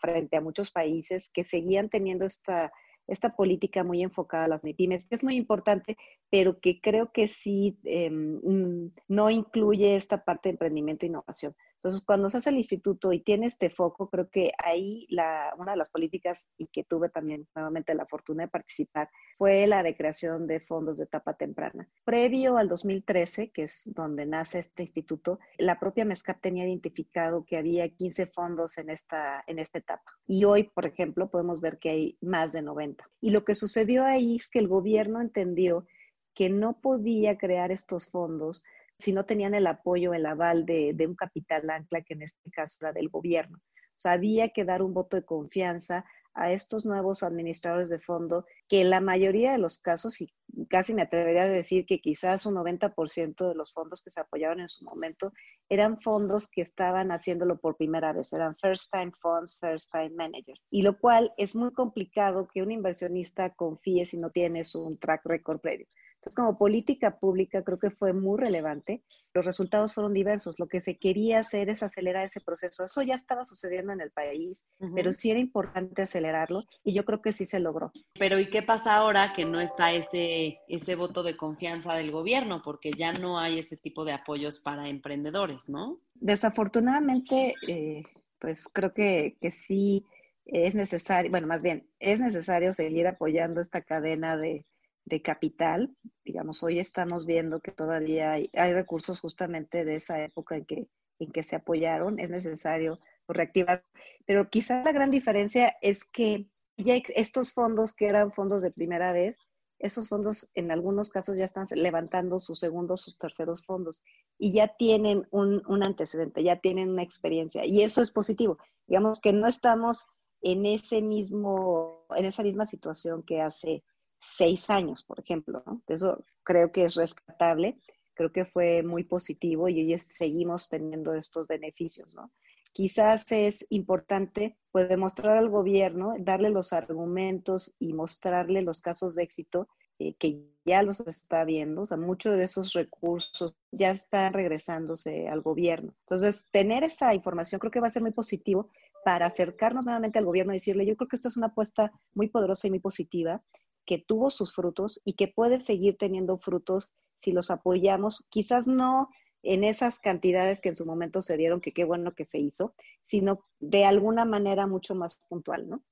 frente 0.00 0.36
a 0.36 0.40
muchos 0.40 0.72
países 0.72 1.30
que 1.32 1.44
seguían 1.44 1.88
teniendo 1.88 2.24
esta, 2.24 2.72
esta 3.06 3.36
política 3.36 3.84
muy 3.84 4.02
enfocada 4.02 4.44
a 4.44 4.48
las 4.48 4.64
MIPIMES, 4.64 5.06
que 5.06 5.14
es 5.14 5.24
muy 5.24 5.36
importante, 5.36 5.96
pero 6.30 6.60
que 6.60 6.80
creo 6.80 7.12
que 7.12 7.28
sí 7.28 7.78
mm, 7.84 8.86
no 9.08 9.30
incluye 9.30 9.96
esta 9.96 10.24
parte 10.24 10.48
de 10.48 10.54
emprendimiento 10.54 11.06
e 11.06 11.08
innovación. 11.08 11.54
Entonces, 11.82 12.04
cuando 12.04 12.30
se 12.30 12.36
hace 12.36 12.50
el 12.50 12.58
instituto 12.58 13.12
y 13.12 13.24
tiene 13.24 13.46
este 13.46 13.68
foco, 13.68 14.08
creo 14.08 14.30
que 14.30 14.52
ahí 14.62 15.04
la, 15.10 15.52
una 15.58 15.72
de 15.72 15.78
las 15.78 15.90
políticas 15.90 16.48
y 16.56 16.68
que 16.68 16.84
tuve 16.84 17.08
también 17.08 17.48
nuevamente 17.56 17.92
la 17.96 18.06
fortuna 18.06 18.44
de 18.44 18.48
participar 18.48 19.10
fue 19.36 19.66
la 19.66 19.82
de 19.82 19.96
creación 19.96 20.46
de 20.46 20.60
fondos 20.60 20.98
de 20.98 21.04
etapa 21.04 21.34
temprana. 21.34 21.88
Previo 22.04 22.56
al 22.56 22.68
2013, 22.68 23.50
que 23.50 23.64
es 23.64 23.90
donde 23.96 24.26
nace 24.26 24.60
este 24.60 24.84
instituto, 24.84 25.40
la 25.58 25.80
propia 25.80 26.04
MESCAP 26.04 26.40
tenía 26.40 26.68
identificado 26.68 27.44
que 27.44 27.56
había 27.56 27.88
15 27.88 28.26
fondos 28.26 28.78
en 28.78 28.88
esta, 28.88 29.42
en 29.48 29.58
esta 29.58 29.78
etapa. 29.78 30.12
Y 30.24 30.44
hoy, 30.44 30.70
por 30.72 30.86
ejemplo, 30.86 31.30
podemos 31.30 31.60
ver 31.60 31.80
que 31.80 31.90
hay 31.90 32.18
más 32.20 32.52
de 32.52 32.62
90. 32.62 32.91
Y 33.20 33.30
lo 33.30 33.44
que 33.44 33.54
sucedió 33.54 34.04
ahí 34.04 34.36
es 34.36 34.50
que 34.50 34.58
el 34.58 34.68
gobierno 34.68 35.20
entendió 35.20 35.86
que 36.34 36.48
no 36.48 36.80
podía 36.80 37.36
crear 37.38 37.70
estos 37.70 38.08
fondos 38.08 38.62
si 38.98 39.12
no 39.12 39.24
tenían 39.24 39.54
el 39.54 39.66
apoyo, 39.66 40.14
el 40.14 40.24
aval 40.26 40.64
de, 40.64 40.94
un 41.06 41.16
capital 41.16 41.68
ancla, 41.70 42.02
que 42.02 42.14
en 42.14 42.22
este 42.22 42.50
caso 42.50 42.78
era 42.80 42.92
del 42.92 43.08
gobierno. 43.08 43.58
O 43.58 44.00
sea, 44.02 44.12
había 44.12 44.50
que 44.50 44.64
dar 44.64 44.80
un 44.80 44.94
voto 44.94 45.16
de 45.16 45.24
confianza 45.24 46.04
a 46.34 46.52
estos 46.52 46.84
nuevos 46.86 47.22
administradores 47.22 47.88
de 47.88 47.98
fondo, 47.98 48.46
que 48.68 48.80
en 48.80 48.90
la 48.90 49.00
mayoría 49.00 49.52
de 49.52 49.58
los 49.58 49.78
casos, 49.78 50.20
y 50.20 50.28
casi 50.68 50.94
me 50.94 51.02
atrevería 51.02 51.42
a 51.42 51.48
decir 51.48 51.86
que 51.86 52.00
quizás 52.00 52.46
un 52.46 52.54
90% 52.54 53.48
de 53.48 53.54
los 53.54 53.72
fondos 53.72 54.02
que 54.02 54.10
se 54.10 54.20
apoyaban 54.20 54.60
en 54.60 54.68
su 54.68 54.84
momento, 54.84 55.32
eran 55.68 56.00
fondos 56.00 56.48
que 56.48 56.62
estaban 56.62 57.10
haciéndolo 57.12 57.58
por 57.58 57.76
primera 57.76 58.12
vez, 58.12 58.32
eran 58.32 58.56
first 58.56 58.90
time 58.90 59.12
funds, 59.20 59.58
first 59.58 59.90
time 59.92 60.10
managers. 60.10 60.60
Y 60.70 60.82
lo 60.82 60.98
cual 60.98 61.32
es 61.36 61.54
muy 61.54 61.72
complicado 61.72 62.46
que 62.52 62.62
un 62.62 62.72
inversionista 62.72 63.54
confíe 63.54 64.06
si 64.06 64.18
no 64.18 64.30
tienes 64.30 64.74
un 64.74 64.98
track 64.98 65.22
record 65.24 65.60
previo. 65.60 65.86
Entonces, 66.22 66.36
como 66.36 66.56
política 66.56 67.18
pública, 67.18 67.64
creo 67.64 67.80
que 67.80 67.90
fue 67.90 68.12
muy 68.12 68.38
relevante. 68.38 69.02
Los 69.34 69.44
resultados 69.44 69.92
fueron 69.92 70.14
diversos. 70.14 70.60
Lo 70.60 70.68
que 70.68 70.80
se 70.80 70.96
quería 70.96 71.40
hacer 71.40 71.68
es 71.68 71.82
acelerar 71.82 72.24
ese 72.24 72.40
proceso. 72.40 72.84
Eso 72.84 73.02
ya 73.02 73.14
estaba 73.14 73.44
sucediendo 73.44 73.92
en 73.92 74.00
el 74.00 74.12
país, 74.12 74.68
pero 74.94 75.12
sí 75.12 75.32
era 75.32 75.40
importante 75.40 76.02
acelerarlo 76.02 76.62
y 76.84 76.94
yo 76.94 77.04
creo 77.04 77.20
que 77.20 77.32
sí 77.32 77.44
se 77.44 77.58
logró. 77.58 77.90
Pero 78.16 78.38
¿y 78.38 78.48
qué 78.50 78.62
pasa 78.62 78.94
ahora 78.94 79.32
que 79.34 79.44
no 79.44 79.60
está 79.60 79.92
ese, 79.92 80.60
ese 80.68 80.94
voto 80.94 81.24
de 81.24 81.36
confianza 81.36 81.94
del 81.94 82.12
gobierno? 82.12 82.62
Porque 82.62 82.92
ya 82.96 83.12
no 83.12 83.40
hay 83.40 83.58
ese 83.58 83.76
tipo 83.76 84.04
de 84.04 84.12
apoyos 84.12 84.60
para 84.60 84.88
emprendedores, 84.88 85.68
¿no? 85.68 85.98
Desafortunadamente, 86.14 87.54
eh, 87.66 88.04
pues 88.38 88.68
creo 88.72 88.94
que, 88.94 89.36
que 89.40 89.50
sí 89.50 90.06
es 90.46 90.76
necesario, 90.76 91.32
bueno, 91.32 91.48
más 91.48 91.64
bien, 91.64 91.88
es 91.98 92.20
necesario 92.20 92.72
seguir 92.72 93.08
apoyando 93.08 93.60
esta 93.60 93.82
cadena 93.82 94.36
de 94.36 94.64
de 95.04 95.22
capital. 95.22 95.96
Digamos, 96.24 96.62
hoy 96.62 96.78
estamos 96.78 97.26
viendo 97.26 97.60
que 97.60 97.72
todavía 97.72 98.32
hay, 98.32 98.72
recursos 98.72 99.20
justamente 99.20 99.84
de 99.84 99.96
esa 99.96 100.22
época 100.22 100.56
en 100.56 100.64
que, 100.64 100.88
en 101.18 101.32
que 101.32 101.42
se 101.42 101.56
apoyaron. 101.56 102.18
Es 102.18 102.30
necesario 102.30 103.00
reactivar. 103.28 103.84
Pero 104.26 104.50
quizá 104.50 104.82
la 104.84 104.92
gran 104.92 105.10
diferencia 105.10 105.76
es 105.80 106.04
que 106.04 106.48
ya 106.76 106.94
estos 107.14 107.52
fondos 107.52 107.92
que 107.92 108.06
eran 108.06 108.32
fondos 108.32 108.62
de 108.62 108.70
primera 108.70 109.12
vez, 109.12 109.38
esos 109.78 110.08
fondos 110.08 110.48
en 110.54 110.70
algunos 110.70 111.10
casos 111.10 111.36
ya 111.36 111.44
están 111.44 111.66
levantando 111.74 112.38
sus 112.38 112.58
segundos, 112.58 113.02
sus 113.02 113.18
terceros 113.18 113.64
fondos 113.64 114.02
y 114.38 114.52
ya 114.52 114.68
tienen 114.78 115.26
un, 115.30 115.62
un 115.66 115.82
antecedente, 115.82 116.44
ya 116.44 116.60
tienen 116.60 116.90
una 116.90 117.02
experiencia 117.02 117.66
y 117.66 117.82
eso 117.82 118.00
es 118.00 118.12
positivo. 118.12 118.58
Digamos 118.86 119.20
que 119.20 119.32
no 119.32 119.48
estamos 119.48 120.06
en 120.40 120.66
ese 120.66 121.02
mismo, 121.02 122.06
en 122.16 122.24
esa 122.26 122.42
misma 122.42 122.66
situación 122.66 123.22
que 123.22 123.40
hace 123.40 123.82
seis 124.22 124.70
años, 124.70 125.02
por 125.02 125.20
ejemplo. 125.20 125.62
Eso 125.88 126.24
creo 126.44 126.70
que 126.72 126.84
es 126.84 126.94
rescatable, 126.94 127.78
creo 128.14 128.32
que 128.32 128.44
fue 128.44 128.82
muy 128.82 129.04
positivo 129.04 129.68
y 129.68 129.80
hoy 129.80 129.98
seguimos 129.98 130.68
teniendo 130.68 131.14
estos 131.14 131.46
beneficios, 131.46 132.14
¿no? 132.14 132.30
Quizás 132.72 133.30
es 133.32 133.66
importante 133.68 134.56
pues 134.70 134.88
demostrar 134.88 135.36
al 135.36 135.50
gobierno, 135.50 136.14
darle 136.18 136.48
los 136.48 136.72
argumentos 136.72 137.74
y 137.78 137.92
mostrarle 137.92 138.62
los 138.62 138.80
casos 138.80 139.14
de 139.14 139.24
éxito 139.24 139.68
eh, 139.98 140.14
que 140.14 140.42
ya 140.64 140.82
los 140.82 141.00
está 141.00 141.44
viendo, 141.44 141.82
o 141.82 141.84
sea, 141.84 141.98
muchos 141.98 142.36
de 142.36 142.44
esos 142.44 142.72
recursos 142.72 143.54
ya 143.72 143.90
están 143.90 144.32
regresándose 144.32 145.28
al 145.28 145.42
gobierno. 145.42 145.92
Entonces, 146.00 146.48
tener 146.50 146.82
esa 146.82 147.14
información 147.14 147.58
creo 147.58 147.70
que 147.70 147.80
va 147.80 147.88
a 147.88 147.90
ser 147.90 148.02
muy 148.02 148.12
positivo 148.12 148.70
para 149.04 149.26
acercarnos 149.26 149.84
nuevamente 149.84 150.18
al 150.18 150.24
gobierno 150.24 150.52
y 150.52 150.56
decirle, 150.56 150.86
yo 150.86 150.96
creo 150.96 151.08
que 151.08 151.16
esta 151.16 151.28
es 151.28 151.36
una 151.36 151.48
apuesta 151.48 151.92
muy 152.14 152.28
poderosa 152.28 152.68
y 152.68 152.70
muy 152.70 152.80
positiva 152.80 153.42
que 153.84 153.98
tuvo 153.98 154.30
sus 154.30 154.54
frutos 154.54 155.00
y 155.04 155.14
que 155.14 155.28
puede 155.28 155.60
seguir 155.60 155.96
teniendo 155.98 156.38
frutos 156.38 156.90
si 157.22 157.32
los 157.32 157.50
apoyamos, 157.50 158.26
quizás 158.30 158.66
no 158.66 159.08
en 159.42 159.64
esas 159.64 160.00
cantidades 160.00 160.60
que 160.60 160.68
en 160.68 160.76
su 160.76 160.86
momento 160.86 161.22
se 161.22 161.36
dieron, 161.36 161.60
que 161.60 161.72
qué 161.72 161.84
bueno 161.84 162.14
que 162.14 162.26
se 162.26 162.38
hizo, 162.38 162.74
sino 163.04 163.44
de 163.58 163.84
alguna 163.84 164.24
manera 164.24 164.66
mucho 164.66 164.94
más 164.94 165.20
puntual, 165.28 165.68
¿no? 165.68 165.82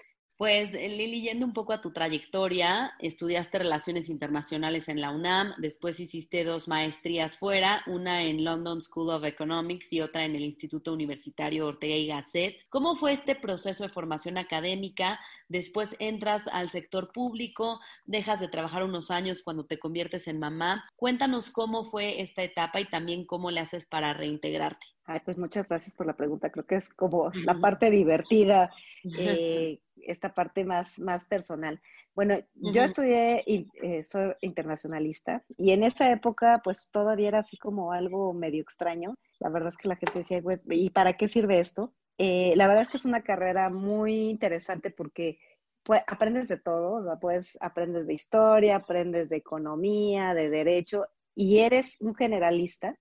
Pues 0.40 0.73
Lili, 0.73 1.20
yendo 1.20 1.44
un 1.44 1.52
poco 1.52 1.75
a 1.75 1.82
tu 1.82 1.92
trayectoria, 1.92 2.94
estudiaste 2.99 3.59
relaciones 3.59 4.09
internacionales 4.09 4.88
en 4.88 4.99
la 4.99 5.11
UNAM, 5.11 5.52
después 5.59 6.00
hiciste 6.00 6.44
dos 6.44 6.66
maestrías 6.66 7.37
fuera, 7.37 7.82
una 7.87 8.23
en 8.23 8.42
London 8.42 8.80
School 8.80 9.11
of 9.11 9.25
Economics 9.25 9.92
y 9.92 10.00
otra 10.00 10.25
en 10.25 10.35
el 10.35 10.44
Instituto 10.44 10.94
Universitario 10.94 11.66
Ortega 11.66 11.94
y 11.94 12.06
Gasset. 12.06 12.56
¿Cómo 12.70 12.97
fue 12.97 13.12
este 13.12 13.35
proceso 13.35 13.82
de 13.82 13.90
formación 13.90 14.38
académica? 14.38 15.20
Después 15.50 15.97
entras 15.99 16.45
al 16.52 16.71
sector 16.71 17.11
público, 17.12 17.80
dejas 18.04 18.38
de 18.38 18.47
trabajar 18.47 18.85
unos 18.85 19.11
años 19.11 19.42
cuando 19.42 19.66
te 19.66 19.80
conviertes 19.80 20.28
en 20.28 20.38
mamá. 20.38 20.85
Cuéntanos 20.95 21.50
cómo 21.50 21.90
fue 21.90 22.23
esta 22.23 22.45
etapa 22.45 22.80
y 22.80 22.85
también 22.85 23.26
cómo 23.26 23.50
le 23.50 23.59
haces 23.59 23.85
para 23.85 24.14
reintegrarte. 24.14 24.87
Ay, 25.07 25.19
pues 25.25 25.38
muchas 25.38 25.66
gracias 25.66 25.92
por 25.97 26.07
la 26.07 26.16
pregunta. 26.16 26.52
Creo 26.52 26.64
que 26.64 26.76
es 26.76 26.88
como 26.88 27.33
la 27.35 27.59
parte 27.59 27.90
divertida, 27.90 28.71
eh, 29.19 29.80
esta 29.97 30.35
parte 30.35 30.64
más, 30.64 31.00
más 31.00 31.26
personal. 31.26 31.80
Bueno, 32.14 32.38
yo 32.54 32.85
estudié, 32.85 33.42
eh, 33.47 34.02
soy 34.04 34.35
internacionalista 34.42 35.42
y 35.57 35.73
en 35.73 35.83
esa 35.83 36.12
época 36.12 36.61
pues 36.62 36.90
todavía 36.92 37.26
era 37.26 37.38
así 37.40 37.57
como 37.57 37.90
algo 37.90 38.33
medio 38.35 38.62
extraño. 38.62 39.16
La 39.40 39.49
verdad 39.49 39.71
es 39.71 39.76
que 39.76 39.88
la 39.88 39.97
gente 39.97 40.21
decía, 40.21 40.40
¿y 40.69 40.90
para 40.90 41.16
qué 41.16 41.26
sirve 41.26 41.59
esto? 41.59 41.90
Eh, 42.22 42.52
la 42.54 42.66
verdad 42.68 42.82
es 42.82 42.88
que 42.88 42.98
es 42.98 43.06
una 43.06 43.22
carrera 43.22 43.70
muy 43.70 44.28
interesante 44.28 44.90
porque 44.90 45.38
pues, 45.82 46.02
aprendes 46.06 46.48
de 46.48 46.58
todo, 46.58 46.96
o 46.96 47.02
sea, 47.02 47.16
pues 47.16 47.56
aprendes 47.62 48.06
de 48.06 48.12
historia, 48.12 48.76
aprendes 48.76 49.30
de 49.30 49.38
economía, 49.38 50.34
de 50.34 50.50
derecho 50.50 51.06
y 51.34 51.60
eres 51.60 51.98
un 52.02 52.14
generalista. 52.14 52.94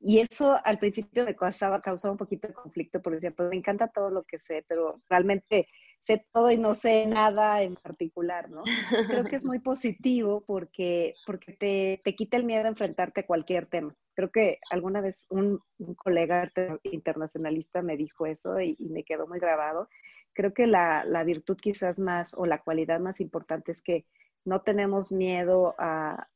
Y 0.00 0.20
eso 0.20 0.56
al 0.64 0.78
principio 0.78 1.26
me 1.26 1.36
causaba, 1.36 1.82
causaba 1.82 2.12
un 2.12 2.18
poquito 2.18 2.48
de 2.48 2.54
conflicto 2.54 3.02
porque 3.02 3.16
decía, 3.16 3.32
pues 3.32 3.50
me 3.50 3.56
encanta 3.56 3.88
todo 3.88 4.08
lo 4.08 4.24
que 4.24 4.38
sé, 4.38 4.64
pero 4.66 5.02
realmente 5.10 5.68
sé 6.04 6.26
todo 6.32 6.50
y 6.50 6.58
no 6.58 6.74
sé 6.74 7.06
nada 7.06 7.62
en 7.62 7.76
particular, 7.76 8.50
¿no? 8.50 8.62
Creo 9.08 9.24
que 9.24 9.36
es 9.36 9.44
muy 9.44 9.58
positivo 9.60 10.44
porque, 10.46 11.14
porque 11.26 11.54
te, 11.54 12.02
te 12.04 12.14
quita 12.14 12.36
el 12.36 12.44
miedo 12.44 12.66
a 12.66 12.68
enfrentarte 12.68 13.22
a 13.22 13.26
cualquier 13.26 13.66
tema. 13.66 13.96
Creo 14.12 14.30
que 14.30 14.58
alguna 14.70 15.00
vez 15.00 15.26
un, 15.30 15.60
colega 15.96 16.52
internacionalista 16.82 17.80
me 17.80 17.96
dijo 17.96 18.26
eso 18.26 18.60
y, 18.60 18.76
y, 18.78 18.90
me 18.90 19.02
quedó 19.02 19.26
muy 19.26 19.40
grabado. 19.40 19.88
Creo 20.34 20.52
que 20.52 20.66
la, 20.66 21.04
la 21.06 21.24
virtud 21.24 21.56
quizás 21.56 21.98
más 21.98 22.34
o 22.34 22.44
la 22.44 22.58
cualidad 22.58 23.00
más 23.00 23.20
importante 23.20 23.72
es 23.72 23.82
que 23.82 24.04
no 24.44 24.60
tenemos 24.60 25.12
miedo 25.12 25.74
a, 25.78 26.26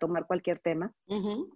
tomar 0.00 0.26
cualquier 0.26 0.58
tema, 0.58 0.92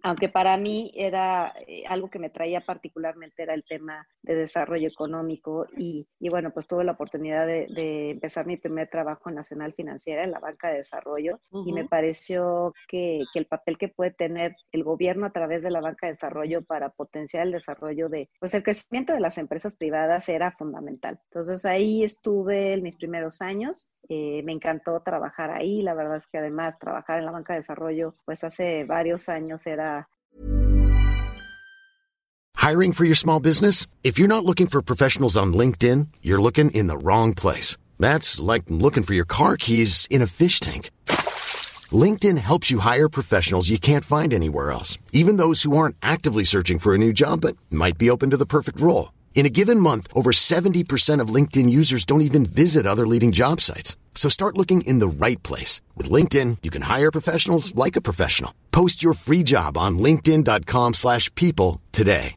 aunque 0.03 0.29
para 0.29 0.57
mí 0.57 0.91
era 0.95 1.53
eh, 1.67 1.83
algo 1.87 2.09
que 2.09 2.19
me 2.19 2.29
traía 2.29 2.61
particularmente 2.61 3.43
era 3.43 3.53
el 3.53 3.65
tema 3.65 4.07
de 4.21 4.35
desarrollo 4.35 4.87
económico 4.87 5.67
y, 5.77 6.07
bueno, 6.29 6.51
pues 6.51 6.67
tuve 6.67 6.83
la 6.83 6.93
oportunidad 6.93 7.45
de, 7.45 8.11
empezar 8.11 8.45
mi 8.45 8.57
primer 8.57 8.89
trabajo 8.89 9.29
en 9.29 9.35
Nacional 9.35 9.73
Financiera 9.73 10.23
en 10.23 10.31
la 10.31 10.39
banca 10.39 10.69
de 10.69 10.77
desarrollo 10.77 11.39
y 11.51 11.73
me 11.73 11.85
pareció 11.85 12.73
que, 12.87 13.23
el 13.33 13.45
papel 13.45 13.77
que 13.77 13.89
puede 13.89 14.11
tener 14.11 14.55
el 14.71 14.83
gobierno 14.83 15.27
a 15.27 15.31
través 15.31 15.61
de 15.61 15.69
la 15.69 15.81
banca 15.81 16.07
de 16.07 16.13
desarrollo 16.13 16.63
para 16.63 16.89
potenciar 16.89 17.45
el 17.45 17.51
desarrollo 17.51 18.09
de, 18.09 18.29
pues 18.39 18.53
el 18.55 18.63
crecimiento 18.63 19.13
de 19.13 19.19
las 19.19 19.37
empresas 19.37 19.75
privadas 19.75 20.27
era 20.27 20.51
fundamental. 20.51 21.19
Entonces 21.25 21.65
ahí 21.65 22.03
estuve 22.03 22.73
en 22.73 22.83
mis 22.83 22.95
primeros 22.95 23.41
años 23.41 23.91
Eh, 24.09 24.41
me 24.43 24.53
encantó 24.53 25.01
trabajar 25.01 25.51
ahí. 25.51 25.81
La 25.81 25.93
verdad 25.97 26.15
es 26.15 26.27
que 26.27 26.37
además 26.37 26.79
trabajar 26.79 27.19
en 27.19 27.25
la 27.25 27.31
banca 27.31 27.53
de 27.53 27.59
desarrollo, 27.59 28.15
pues 28.25 28.43
hace 28.43 28.85
varios 28.85 29.27
años 29.27 29.67
era 29.67 30.07
Hiring 32.67 32.91
for 32.91 33.05
your 33.05 33.15
small 33.15 33.39
business? 33.39 33.87
If 34.03 34.19
you're 34.19 34.27
not 34.27 34.43
looking 34.43 34.67
for 34.67 34.81
professionals 34.81 35.37
on 35.37 35.53
LinkedIn, 35.53 36.07
you're 36.21 36.41
looking 36.41 36.69
in 36.71 36.87
the 36.87 36.97
wrong 36.97 37.33
place. 37.33 37.77
That's 37.97 38.41
like 38.41 38.63
looking 38.67 39.03
for 39.03 39.13
your 39.13 39.25
car 39.25 39.55
keys 39.55 40.05
in 40.09 40.21
a 40.21 40.27
fish 40.27 40.59
tank. 40.59 40.91
LinkedIn 41.91 42.37
helps 42.37 42.69
you 42.69 42.79
hire 42.79 43.07
professionals 43.07 43.69
you 43.69 43.79
can't 43.79 44.03
find 44.03 44.33
anywhere 44.33 44.71
else, 44.71 44.97
even 45.13 45.37
those 45.37 45.63
who 45.63 45.77
aren't 45.77 45.95
actively 46.01 46.43
searching 46.43 46.77
for 46.77 46.93
a 46.93 46.97
new 46.97 47.13
job 47.13 47.39
but 47.39 47.55
might 47.71 47.97
be 47.97 48.09
open 48.09 48.31
to 48.31 48.37
the 48.37 48.45
perfect 48.45 48.81
role. 48.81 49.13
In 49.37 49.45
a 49.45 49.51
given 49.51 49.79
month, 49.79 50.07
over 50.15 50.31
70% 50.31 51.21
of 51.21 51.29
LinkedIn 51.29 51.69
users 51.69 52.05
don't 52.05 52.25
even 52.25 52.43
visit 52.43 52.87
other 52.87 53.05
leading 53.05 53.31
job 53.31 53.61
sites. 53.61 53.95
So 54.15 54.29
start 54.29 54.57
looking 54.57 54.81
in 54.81 54.97
the 54.97 55.07
right 55.07 55.41
place. 55.43 55.79
With 55.95 56.09
LinkedIn, 56.09 56.57
you 56.63 56.71
can 56.71 56.81
hire 56.81 57.11
professionals 57.11 57.75
like 57.75 57.95
a 57.95 58.01
professional. 58.01 58.51
Post 58.71 59.03
your 59.03 59.13
free 59.13 59.43
job 59.43 59.77
on 59.77 59.99
linkedin.com 59.99 60.95
slash 60.95 61.33
people 61.35 61.79
today. 61.91 62.35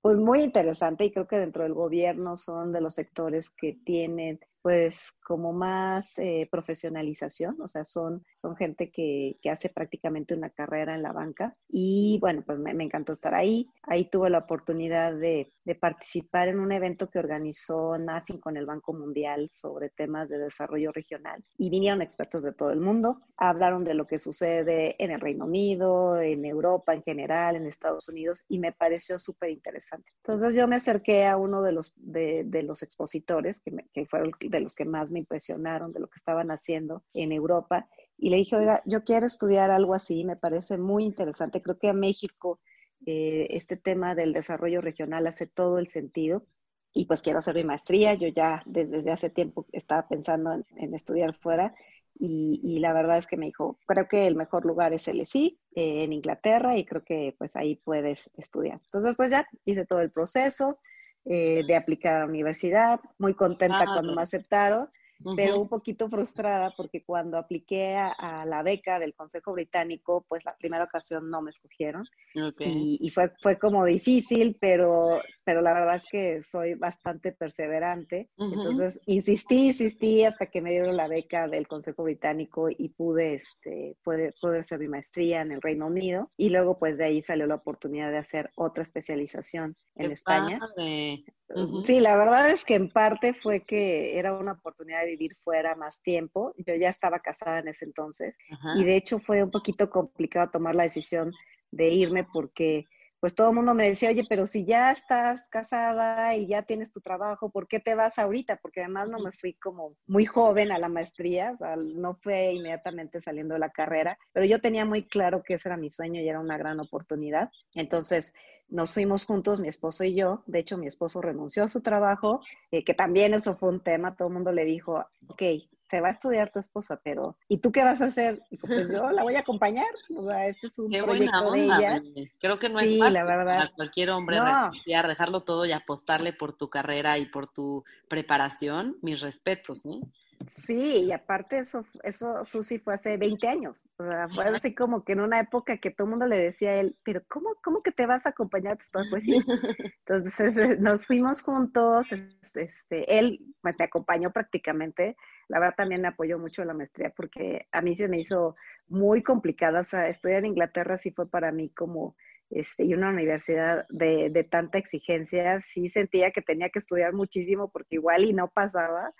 Pues 0.00 0.16
muy 0.16 0.42
interesante 0.42 1.04
y 1.04 1.10
creo 1.10 1.26
que 1.26 1.36
dentro 1.36 1.64
del 1.64 1.74
gobierno 1.74 2.36
son 2.36 2.72
de 2.72 2.80
los 2.80 2.94
sectores 2.94 3.50
que 3.50 3.76
tienen 3.84 4.40
pues 4.62 5.17
como 5.28 5.52
más 5.52 6.18
eh, 6.18 6.48
profesionalización, 6.50 7.60
o 7.60 7.68
sea, 7.68 7.84
son, 7.84 8.24
son 8.34 8.56
gente 8.56 8.90
que, 8.90 9.36
que, 9.42 9.50
hace 9.50 9.68
prácticamente 9.68 10.34
una 10.34 10.48
carrera 10.48 10.94
en 10.94 11.02
la 11.02 11.12
banca 11.12 11.54
y 11.68 12.16
bueno, 12.18 12.42
pues 12.46 12.58
me, 12.58 12.72
me 12.72 12.84
encantó 12.84 13.12
estar 13.12 13.34
ahí. 13.34 13.68
Ahí 13.82 14.08
tuve 14.08 14.30
la 14.30 14.38
oportunidad 14.38 15.12
de, 15.12 15.52
de, 15.64 15.74
participar 15.74 16.48
en 16.48 16.60
un 16.60 16.72
evento 16.72 17.10
que 17.10 17.18
organizó 17.18 17.98
NAFIN 17.98 18.40
con 18.40 18.56
el 18.56 18.64
Banco 18.64 18.94
Mundial 18.94 19.50
sobre 19.52 19.90
temas 19.90 20.30
de 20.30 20.38
desarrollo 20.38 20.92
regional 20.92 21.44
y 21.58 21.68
vinieron 21.68 22.00
expertos 22.00 22.42
de 22.42 22.54
todo 22.54 22.70
el 22.70 22.80
mundo, 22.80 23.20
hablaron 23.36 23.84
de 23.84 23.92
lo 23.92 24.06
que 24.06 24.18
sucede 24.18 24.96
en 24.98 25.10
el 25.10 25.20
Reino 25.20 25.44
Unido, 25.44 26.18
en 26.18 26.46
Europa 26.46 26.94
en 26.94 27.02
general, 27.02 27.56
en 27.56 27.66
Estados 27.66 28.08
Unidos 28.08 28.46
y 28.48 28.60
me 28.60 28.72
pareció 28.72 29.18
súper 29.18 29.50
interesante. 29.50 30.10
Entonces 30.24 30.54
yo 30.54 30.66
me 30.66 30.76
acerqué 30.76 31.26
a 31.26 31.36
uno 31.36 31.60
de 31.60 31.72
los, 31.72 31.92
de, 31.98 32.44
de 32.46 32.62
los 32.62 32.82
expositores 32.82 33.60
que, 33.60 33.72
me, 33.72 33.86
que 33.92 34.06
fueron 34.06 34.32
de 34.40 34.60
los 34.60 34.74
que 34.74 34.86
más 34.86 35.10
me 35.10 35.17
impresionaron 35.18 35.92
de 35.92 36.00
lo 36.00 36.08
que 36.08 36.16
estaban 36.16 36.50
haciendo 36.50 37.04
en 37.14 37.32
Europa. 37.32 37.88
Y 38.16 38.30
le 38.30 38.36
dije, 38.38 38.56
oiga, 38.56 38.82
yo 38.86 39.04
quiero 39.04 39.26
estudiar 39.26 39.70
algo 39.70 39.94
así, 39.94 40.24
me 40.24 40.36
parece 40.36 40.78
muy 40.78 41.04
interesante. 41.04 41.62
Creo 41.62 41.78
que 41.78 41.88
a 41.88 41.92
México 41.92 42.60
eh, 43.06 43.46
este 43.50 43.76
tema 43.76 44.14
del 44.14 44.32
desarrollo 44.32 44.80
regional 44.80 45.26
hace 45.26 45.46
todo 45.46 45.78
el 45.78 45.88
sentido. 45.88 46.44
Y 46.92 47.04
pues 47.04 47.22
quiero 47.22 47.38
hacer 47.38 47.54
mi 47.54 47.64
maestría. 47.64 48.14
Yo 48.14 48.28
ya 48.28 48.62
desde, 48.66 48.96
desde 48.96 49.12
hace 49.12 49.30
tiempo 49.30 49.66
estaba 49.72 50.08
pensando 50.08 50.52
en, 50.52 50.66
en 50.76 50.94
estudiar 50.94 51.34
fuera. 51.34 51.74
Y, 52.20 52.60
y, 52.64 52.80
la 52.80 52.92
verdad 52.92 53.18
es 53.18 53.28
que 53.28 53.36
me 53.36 53.46
dijo, 53.46 53.78
creo 53.86 54.08
que 54.08 54.26
el 54.26 54.34
mejor 54.34 54.64
lugar 54.64 54.92
es 54.92 55.06
el 55.06 55.20
ESI, 55.20 55.60
eh, 55.76 56.02
en 56.02 56.12
Inglaterra, 56.12 56.76
y 56.76 56.84
creo 56.84 57.04
que 57.04 57.36
pues 57.38 57.54
ahí 57.54 57.76
puedes 57.76 58.28
estudiar. 58.36 58.80
Entonces 58.86 59.14
pues 59.14 59.30
ya 59.30 59.46
hice 59.64 59.86
todo 59.86 60.00
el 60.00 60.10
proceso, 60.10 60.80
eh, 61.24 61.62
de 61.66 61.76
aplicar 61.76 62.16
a 62.16 62.18
la 62.20 62.26
universidad, 62.26 63.00
muy 63.18 63.34
contenta 63.34 63.80
Ah, 63.82 63.84
cuando 63.84 64.14
me 64.14 64.22
aceptaron, 64.22 64.88
pero 65.36 65.60
un 65.60 65.68
poquito 65.68 66.08
frustrada 66.08 66.72
porque 66.76 67.02
cuando 67.04 67.38
apliqué 67.38 67.96
a, 67.96 68.08
a, 68.08 68.46
la 68.46 68.62
beca 68.62 68.98
del 68.98 69.14
Consejo 69.14 69.52
Británico, 69.52 70.24
pues 70.28 70.44
la 70.44 70.56
primera 70.56 70.84
ocasión 70.84 71.28
no 71.30 71.42
me 71.42 71.50
escogieron 71.50 72.04
Okay. 72.36 72.98
y, 73.00 73.06
y, 73.06 73.10
fue, 73.10 73.32
fue 73.42 73.58
como 73.58 73.84
difícil, 73.84 74.56
pero, 74.60 75.20
pero 75.44 75.60
la 75.60 75.74
verdad 75.74 75.96
es 75.96 76.04
que 76.10 76.42
soy 76.42 76.74
bastante 76.74 77.32
perseverante. 77.32 78.30
Uh 78.36 78.44
-huh. 78.44 78.54
Entonces, 78.54 79.00
insistí, 79.06 79.68
insistí 79.68 80.24
hasta 80.24 80.46
que 80.46 80.60
me 80.60 80.70
dieron 80.70 80.96
la 80.96 81.08
beca 81.08 81.48
del 81.48 81.66
Consejo 81.66 82.04
Británico 82.04 82.68
y 82.70 82.90
pude, 82.90 83.34
este, 83.34 83.96
pude, 84.04 84.34
pude 84.40 84.60
hacer 84.60 84.78
mi 84.78 84.88
maestría 84.88 85.40
en 85.40 85.52
el 85.52 85.62
Reino 85.62 85.86
Unido. 85.86 86.30
Y 86.36 86.50
luego, 86.50 86.78
pues 86.78 86.98
de 86.98 87.06
ahí 87.06 87.22
salió 87.22 87.46
la 87.46 87.56
oportunidad 87.56 88.10
de 88.10 88.18
hacer 88.18 88.50
otra 88.56 88.82
especialización 88.82 89.76
en 89.96 90.08
Qué 90.08 90.14
España. 90.14 90.58
Padre. 90.60 91.24
Uh 91.50 91.60
-huh. 91.60 91.86
Sí, 91.86 92.00
la 92.00 92.16
verdad 92.16 92.50
es 92.50 92.64
que 92.64 92.74
en 92.74 92.90
parte 92.90 93.32
fue 93.32 93.60
que 93.64 94.18
era 94.18 94.32
una 94.34 94.52
oportunidad 94.52 95.00
de 95.00 95.06
vivir 95.06 95.34
fuera 95.42 95.74
más 95.74 96.02
tiempo. 96.02 96.52
Yo 96.58 96.74
ya 96.74 96.90
estaba 96.90 97.20
casada 97.20 97.60
en 97.60 97.68
ese 97.68 97.84
entonces 97.86 98.34
Uh 98.50 98.54
-huh. 98.54 98.80
y 98.80 98.84
de 98.84 98.96
hecho 98.96 99.18
fue 99.18 99.42
un 99.42 99.50
poquito 99.50 99.88
complicado 99.88 100.50
tomar 100.50 100.74
la 100.74 100.82
decisión 100.84 101.32
de 101.70 101.88
irme 101.88 102.24
porque 102.32 102.84
pues 103.20 103.34
todo 103.34 103.48
el 103.48 103.56
mundo 103.56 103.74
me 103.74 103.88
decía, 103.88 104.10
oye, 104.10 104.24
pero 104.28 104.46
si 104.46 104.64
ya 104.64 104.92
estás 104.92 105.48
casada 105.48 106.36
y 106.36 106.46
ya 106.46 106.62
tienes 106.62 106.92
tu 106.92 107.00
trabajo, 107.00 107.50
¿por 107.50 107.66
qué 107.66 107.80
te 107.80 107.96
vas 107.96 108.16
ahorita? 108.16 108.58
Porque 108.62 108.80
además 108.82 109.08
no 109.08 109.18
me 109.18 109.32
fui 109.32 109.54
como 109.54 109.96
muy 110.06 110.24
joven 110.24 110.70
a 110.70 110.78
la 110.78 110.88
maestría, 110.88 111.50
o 111.50 111.56
sea, 111.56 111.74
no 111.76 112.14
fue 112.22 112.52
inmediatamente 112.52 113.20
saliendo 113.20 113.54
de 113.54 113.60
la 113.60 113.70
carrera, 113.70 114.16
pero 114.32 114.46
yo 114.46 114.60
tenía 114.60 114.84
muy 114.84 115.02
claro 115.08 115.42
que 115.42 115.54
ese 115.54 115.68
era 115.68 115.76
mi 115.76 115.90
sueño 115.90 116.20
y 116.20 116.28
era 116.28 116.38
una 116.38 116.58
gran 116.58 116.78
oportunidad. 116.78 117.50
Entonces, 117.74 118.34
nos 118.68 118.92
fuimos 118.94 119.24
juntos, 119.24 119.60
mi 119.60 119.68
esposo 119.68 120.04
y 120.04 120.14
yo. 120.14 120.42
De 120.46 120.58
hecho, 120.58 120.76
mi 120.76 120.86
esposo 120.86 121.20
renunció 121.22 121.64
a 121.64 121.68
su 121.68 121.80
trabajo, 121.80 122.40
eh, 122.70 122.84
que 122.84 122.94
también 122.94 123.34
eso 123.34 123.56
fue 123.56 123.68
un 123.70 123.80
tema. 123.80 124.14
Todo 124.16 124.28
el 124.28 124.34
mundo 124.34 124.52
le 124.52 124.64
dijo, 124.64 125.04
ok, 125.28 125.42
se 125.90 126.00
va 126.02 126.08
a 126.08 126.10
estudiar 126.10 126.52
tu 126.52 126.58
esposa, 126.58 127.00
pero 127.02 127.36
¿y 127.48 127.58
tú 127.58 127.72
qué 127.72 127.82
vas 127.82 128.00
a 128.02 128.06
hacer? 128.06 128.42
Y 128.50 128.58
pues 128.58 128.92
yo 128.92 129.10
la 129.10 129.22
voy 129.22 129.36
a 129.36 129.40
acompañar. 129.40 129.86
O 130.16 130.26
sea, 130.26 130.46
este 130.46 130.66
es 130.66 130.78
un 130.78 130.90
qué 130.90 131.02
proyecto 131.02 131.48
buena 131.48 131.78
de 131.78 131.84
ella. 131.86 132.02
Creo 132.40 132.58
que 132.58 132.68
no 132.68 132.80
sí, 132.80 132.94
es 132.94 132.98
fácil 132.98 133.14
la 133.14 133.24
verdad. 133.24 133.58
para 133.58 133.72
cualquier 133.74 134.10
hombre 134.10 134.36
No. 134.36 134.44
renunciar, 134.44 135.08
dejarlo 135.08 135.40
todo 135.40 135.64
y 135.64 135.72
apostarle 135.72 136.34
por 136.34 136.52
tu 136.52 136.68
carrera 136.68 137.16
y 137.16 137.24
por 137.26 137.50
tu 137.50 137.84
preparación. 138.08 138.98
Mis 139.00 139.20
respetos, 139.22 139.86
¿eh? 139.86 140.00
Sí, 140.46 141.04
y 141.06 141.12
aparte 141.12 141.58
eso, 141.58 141.84
eso, 142.02 142.44
Susi, 142.44 142.78
fue 142.78 142.94
hace 142.94 143.16
20 143.16 143.48
años. 143.48 143.84
O 143.96 144.04
sea, 144.04 144.28
fue 144.28 144.44
así 144.44 144.74
como 144.74 145.04
que 145.04 145.12
en 145.12 145.20
una 145.20 145.40
época 145.40 145.78
que 145.78 145.90
todo 145.90 146.06
el 146.06 146.10
mundo 146.10 146.26
le 146.26 146.38
decía 146.38 146.70
a 146.70 146.74
él, 146.76 146.96
pero 147.02 147.22
¿cómo, 147.28 147.56
cómo 147.62 147.82
que 147.82 147.92
te 147.92 148.06
vas 148.06 148.24
a 148.24 148.30
acompañar 148.30 148.74
a 148.74 148.76
tus 148.76 148.90
padres? 148.90 149.10
Pues 149.10 149.24
sí. 149.24 149.36
Entonces 150.06 150.56
eh, 150.56 150.76
nos 150.78 151.06
fuimos 151.06 151.42
juntos, 151.42 152.12
este, 152.12 153.18
él 153.18 153.40
me 153.62 153.74
acompañó 153.78 154.32
prácticamente. 154.32 155.16
La 155.48 155.58
verdad 155.60 155.74
también 155.76 156.02
me 156.02 156.08
apoyó 156.08 156.38
mucho 156.38 156.64
la 156.64 156.74
maestría 156.74 157.12
porque 157.16 157.66
a 157.72 157.82
mí 157.82 157.96
se 157.96 158.08
me 158.08 158.18
hizo 158.18 158.54
muy 158.86 159.22
complicada. 159.22 159.80
O 159.80 159.84
sea, 159.84 160.08
estudiar 160.08 160.40
en 160.40 160.52
Inglaterra 160.52 160.98
sí 160.98 161.10
fue 161.10 161.28
para 161.28 161.50
mí 161.52 161.70
como, 161.70 162.16
este, 162.50 162.84
y 162.84 162.94
una 162.94 163.10
universidad 163.10 163.86
de, 163.88 164.30
de 164.30 164.44
tanta 164.44 164.78
exigencia, 164.78 165.60
sí 165.60 165.88
sentía 165.88 166.30
que 166.30 166.42
tenía 166.42 166.68
que 166.68 166.78
estudiar 166.78 167.12
muchísimo 167.12 167.70
porque 167.70 167.96
igual 167.96 168.24
y 168.24 168.32
no 168.32 168.48
pasaba. 168.48 169.12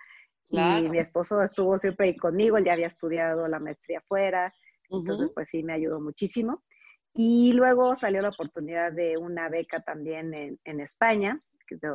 Claro. 0.50 0.86
Y 0.86 0.90
mi 0.90 0.98
esposo 0.98 1.42
estuvo 1.42 1.78
siempre 1.78 2.06
ahí 2.06 2.16
conmigo, 2.16 2.56
él 2.56 2.64
ya 2.64 2.72
había 2.72 2.86
estudiado 2.86 3.46
la 3.48 3.58
maestría 3.58 3.98
afuera, 3.98 4.52
entonces 4.90 5.26
Ujú. 5.26 5.34
pues 5.34 5.48
sí 5.48 5.62
me 5.62 5.74
ayudó 5.74 6.00
muchísimo. 6.00 6.62
Y 7.14 7.52
luego 7.54 7.96
salió 7.96 8.22
la 8.22 8.28
oportunidad 8.28 8.92
de 8.92 9.16
una 9.16 9.48
beca 9.48 9.80
también 9.80 10.32
en, 10.34 10.60
en 10.64 10.80
España, 10.80 11.42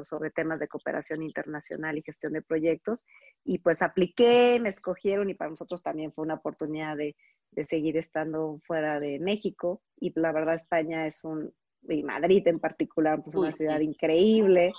sobre 0.04 0.30
temas 0.30 0.60
de 0.60 0.68
cooperación 0.68 1.24
internacional 1.24 1.98
y 1.98 2.04
gestión 2.04 2.34
de 2.34 2.44
proyectos, 2.44 3.06
y 3.44 3.58
pues 3.60 3.82
apliqué, 3.82 4.60
me 4.62 4.70
escogieron 4.70 5.30
y 5.30 5.34
para 5.34 5.50
nosotros 5.50 5.82
también 5.82 6.14
fue 6.14 6.26
una 6.26 6.36
oportunidad 6.36 6.96
de, 6.96 7.16
de 7.52 7.64
seguir 7.64 7.98
estando 7.98 8.60
fuera 8.68 9.00
de 9.00 9.20
México. 9.20 9.82
Y 10.00 10.14
la 10.20 10.32
verdad 10.32 10.56
España 10.56 11.08
es 11.08 11.24
un, 11.24 11.52
y 11.90 12.04
Madrid 12.04 12.48
en 12.48 12.60
particular, 12.60 13.22
pues 13.24 13.36
Uy, 13.36 13.42
una 13.42 13.54
ciudad 13.54 13.80
sí. 13.80 13.86
increíble. 13.86 14.74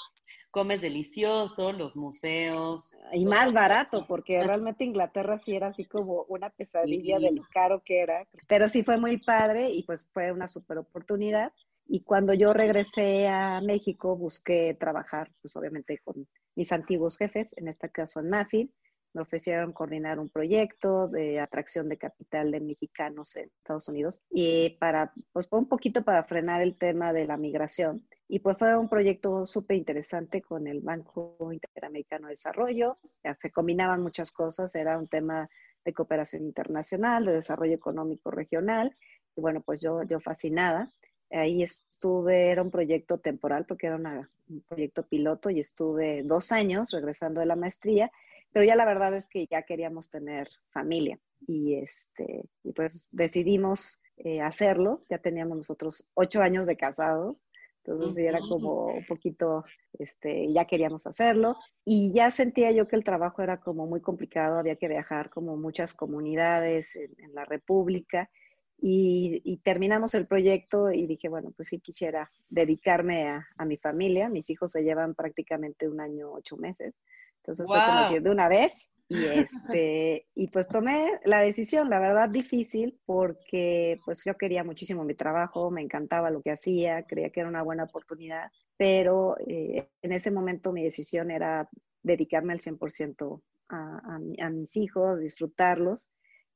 Comes 0.55 0.81
delicioso, 0.81 1.73
los 1.73 1.97
museos. 1.97 2.85
Y 3.12 3.27
más 3.27 3.53
barato, 3.53 4.07
porque 4.07 4.40
realmente 4.40 4.85
Inglaterra 4.85 5.40
sí 5.45 5.57
era 5.57 5.67
así 5.67 5.85
como 5.85 6.27
una 6.29 6.49
pesadilla 6.49 7.19
de 7.19 7.33
lo 7.33 7.43
caro 7.53 7.83
que 7.85 7.99
era. 7.99 8.25
Pero 8.47 8.69
sí 8.69 8.85
fue 8.85 8.97
muy 8.97 9.19
padre 9.19 9.71
y 9.71 9.83
pues 9.83 10.07
fue 10.12 10.31
una 10.31 10.47
super 10.47 10.79
oportunidad. 10.79 11.53
Y 11.88 12.03
cuando 12.05 12.35
yo 12.35 12.53
regresé 12.53 13.27
a 13.27 13.61
México, 13.62 14.17
busqué 14.17 14.77
trabajar, 14.79 15.33
pues 15.43 15.57
obviamente 15.57 15.99
con 16.05 16.29
mis 16.55 16.71
antiguos 16.71 17.19
jefes, 17.19 17.59
en 17.59 17.67
este 17.67 17.90
caso 17.90 18.21
en 18.21 18.31
NAFI. 18.31 18.71
Me 19.14 19.22
ofrecieron 19.22 19.72
coordinar 19.72 20.18
un 20.18 20.29
proyecto 20.29 21.09
de 21.09 21.40
atracción 21.40 21.88
de 21.88 21.96
capital 21.96 22.50
de 22.50 22.61
mexicanos 22.61 23.37
en 23.37 23.50
Estados 23.61 23.88
Unidos 23.88 24.20
y 24.31 24.77
para, 24.81 25.12
pues 25.33 25.48
un 25.50 25.68
poquito 25.68 26.03
para 26.03 26.24
frenar 26.24 26.61
el 26.61 26.77
tema 26.77 27.12
de 27.12 27.27
la 27.27 27.37
migración. 27.37 28.07
Y 28.29 28.40
pues 28.40 28.59
fue 28.59 28.77
un 28.77 28.88
proyecto 28.88 29.46
súper 29.46 29.77
interesante 29.77 30.42
con 30.42 30.66
el 30.66 30.81
Banco 30.81 31.37
Interamericano 31.53 32.27
de 32.27 32.33
Desarrollo. 32.33 32.98
Se 33.38 33.50
combinaban 33.50 34.03
muchas 34.03 34.33
cosas, 34.33 34.74
era 34.74 34.98
un 34.98 35.09
tema 35.09 35.48
de 35.85 35.92
cooperación 35.92 36.44
internacional, 36.44 37.24
de 37.24 37.33
desarrollo 37.33 37.74
económico 37.74 38.31
regional. 38.31 38.96
Y 39.37 39.40
bueno, 39.40 39.61
pues 39.61 39.81
yo, 39.81 40.03
yo 40.05 40.20
fascinada. 40.20 40.92
Ahí 41.31 41.62
estuve, 41.62 42.50
era 42.50 42.62
un 42.62 42.70
proyecto 42.70 43.18
temporal 43.18 43.66
porque 43.66 43.88
era 43.88 43.96
un 43.96 44.62
proyecto 44.68 45.07
piloto 45.07 45.50
y 45.50 45.61
estuve 45.61 46.22
dos 46.22 46.53
años 46.53 46.90
regresando 46.92 47.40
de 47.40 47.46
la 47.46 47.57
maestría, 47.57 48.11
pero 48.55 48.64
ya 48.64 48.77
la 48.77 48.87
verdad 48.87 49.14
es 49.14 49.29
que 49.29 49.49
ya 49.51 49.62
queríamos 49.62 50.11
tener 50.11 50.49
familia 50.71 51.19
y, 51.47 51.75
este, 51.75 52.49
y 52.62 52.73
pues 52.73 53.09
decidimos 53.11 54.01
eh, 54.17 54.40
hacerlo. 54.40 55.03
Ya 55.11 55.19
teníamos 55.19 55.57
nosotros 55.57 56.09
ocho 56.14 56.40
años 56.40 56.67
de 56.69 56.77
casados, 56.77 57.37
Entonces 57.83 58.14
sí 58.14 58.25
era 58.25 58.38
como 58.38 58.87
un 58.87 59.05
poquito, 59.07 59.64
este, 59.99 60.53
ya 60.53 60.67
queríamos 60.67 61.05
hacerlo 61.09 61.57
y 61.85 62.12
ya 62.12 62.31
sentía 62.31 62.71
yo 62.71 62.87
que 62.87 62.95
el 62.95 63.03
trabajo 63.03 63.43
era 63.43 63.61
como 63.61 63.88
muy 63.88 64.01
complicado, 64.01 64.57
había 64.57 64.77
que 64.77 64.87
viajar 64.87 65.31
como 65.31 65.57
muchas 65.57 65.93
comunidades 65.93 66.95
en, 66.95 67.12
en 67.19 67.35
la 67.35 67.45
República 67.45 68.31
y, 68.79 69.61
terminamos 69.64 70.14
el 70.14 70.27
proyecto 70.27 70.90
y 70.93 71.07
dije, 71.07 71.29
bueno, 71.29 71.53
pues 71.57 71.69
sí 71.69 71.81
quisiera 71.81 72.31
dedicarme 72.49 73.29
a, 73.29 73.49
a, 73.57 73.64
mi 73.64 73.79
familia. 73.79 74.29
Mis 74.29 74.51
hijos 74.51 74.73
se 74.73 74.83
llevan 74.83 75.14
prácticamente 75.14 75.88
un 75.88 76.01
año, 76.01 76.31
ocho 76.33 76.57
meses. 76.57 76.95
Entonces 77.44 77.66
fue 77.66 77.78
como 77.85 78.20
de 78.20 78.30
una 78.30 78.48
vez. 78.48 78.90
Y, 79.07 79.22
este, 79.26 80.26
y 80.35 80.48
pues 80.48 80.66
tomé 80.66 81.20
la 81.24 81.40
decisión, 81.40 81.90
la 81.90 82.00
verdad 82.00 82.30
difícil, 82.30 82.98
porque 83.04 84.00
pues 84.07 84.24
yo 84.24 84.35
quería 84.38 84.64
muchísimo 84.64 85.04
mi 85.04 85.14
trabajo, 85.14 85.70
me 85.70 85.83
encantaba 85.83 86.30
lo 86.30 86.40
que 86.40 86.52
hacía, 86.52 87.02
creía 87.02 87.28
que 87.28 87.40
era 87.40 87.50
una 87.50 87.62
buena 87.62 87.85
oportunidad, 87.85 88.50
pero 88.78 89.37
eh, 89.46 89.90
en 90.00 90.12
ese 90.12 90.30
momento 90.30 90.72
mi 90.72 90.83
decisión 90.83 91.30
era 91.30 91.68
dedicarme 92.02 92.54
al 92.54 92.61
100% 92.61 93.42
a, 93.68 93.76
a, 93.76 94.46
a 94.46 94.50
mis 94.50 94.74
hijos, 94.76 95.20
disfrutarlos 95.20 96.11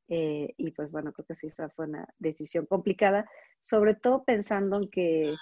eh, 0.09 0.55
y 0.57 0.71
pues 0.71 0.91
bueno, 0.91 1.13
creo 1.13 1.27
que 1.27 1.35
sí, 1.35 1.49
esa 1.49 1.69
fue 1.69 1.87
una 1.87 2.09
decisión 2.19 2.65
complicada, 2.65 3.29
sobre 3.61 3.95
todo 3.95 4.25
pensando 4.25 4.79
en 4.79 4.89
que, 4.89 5.35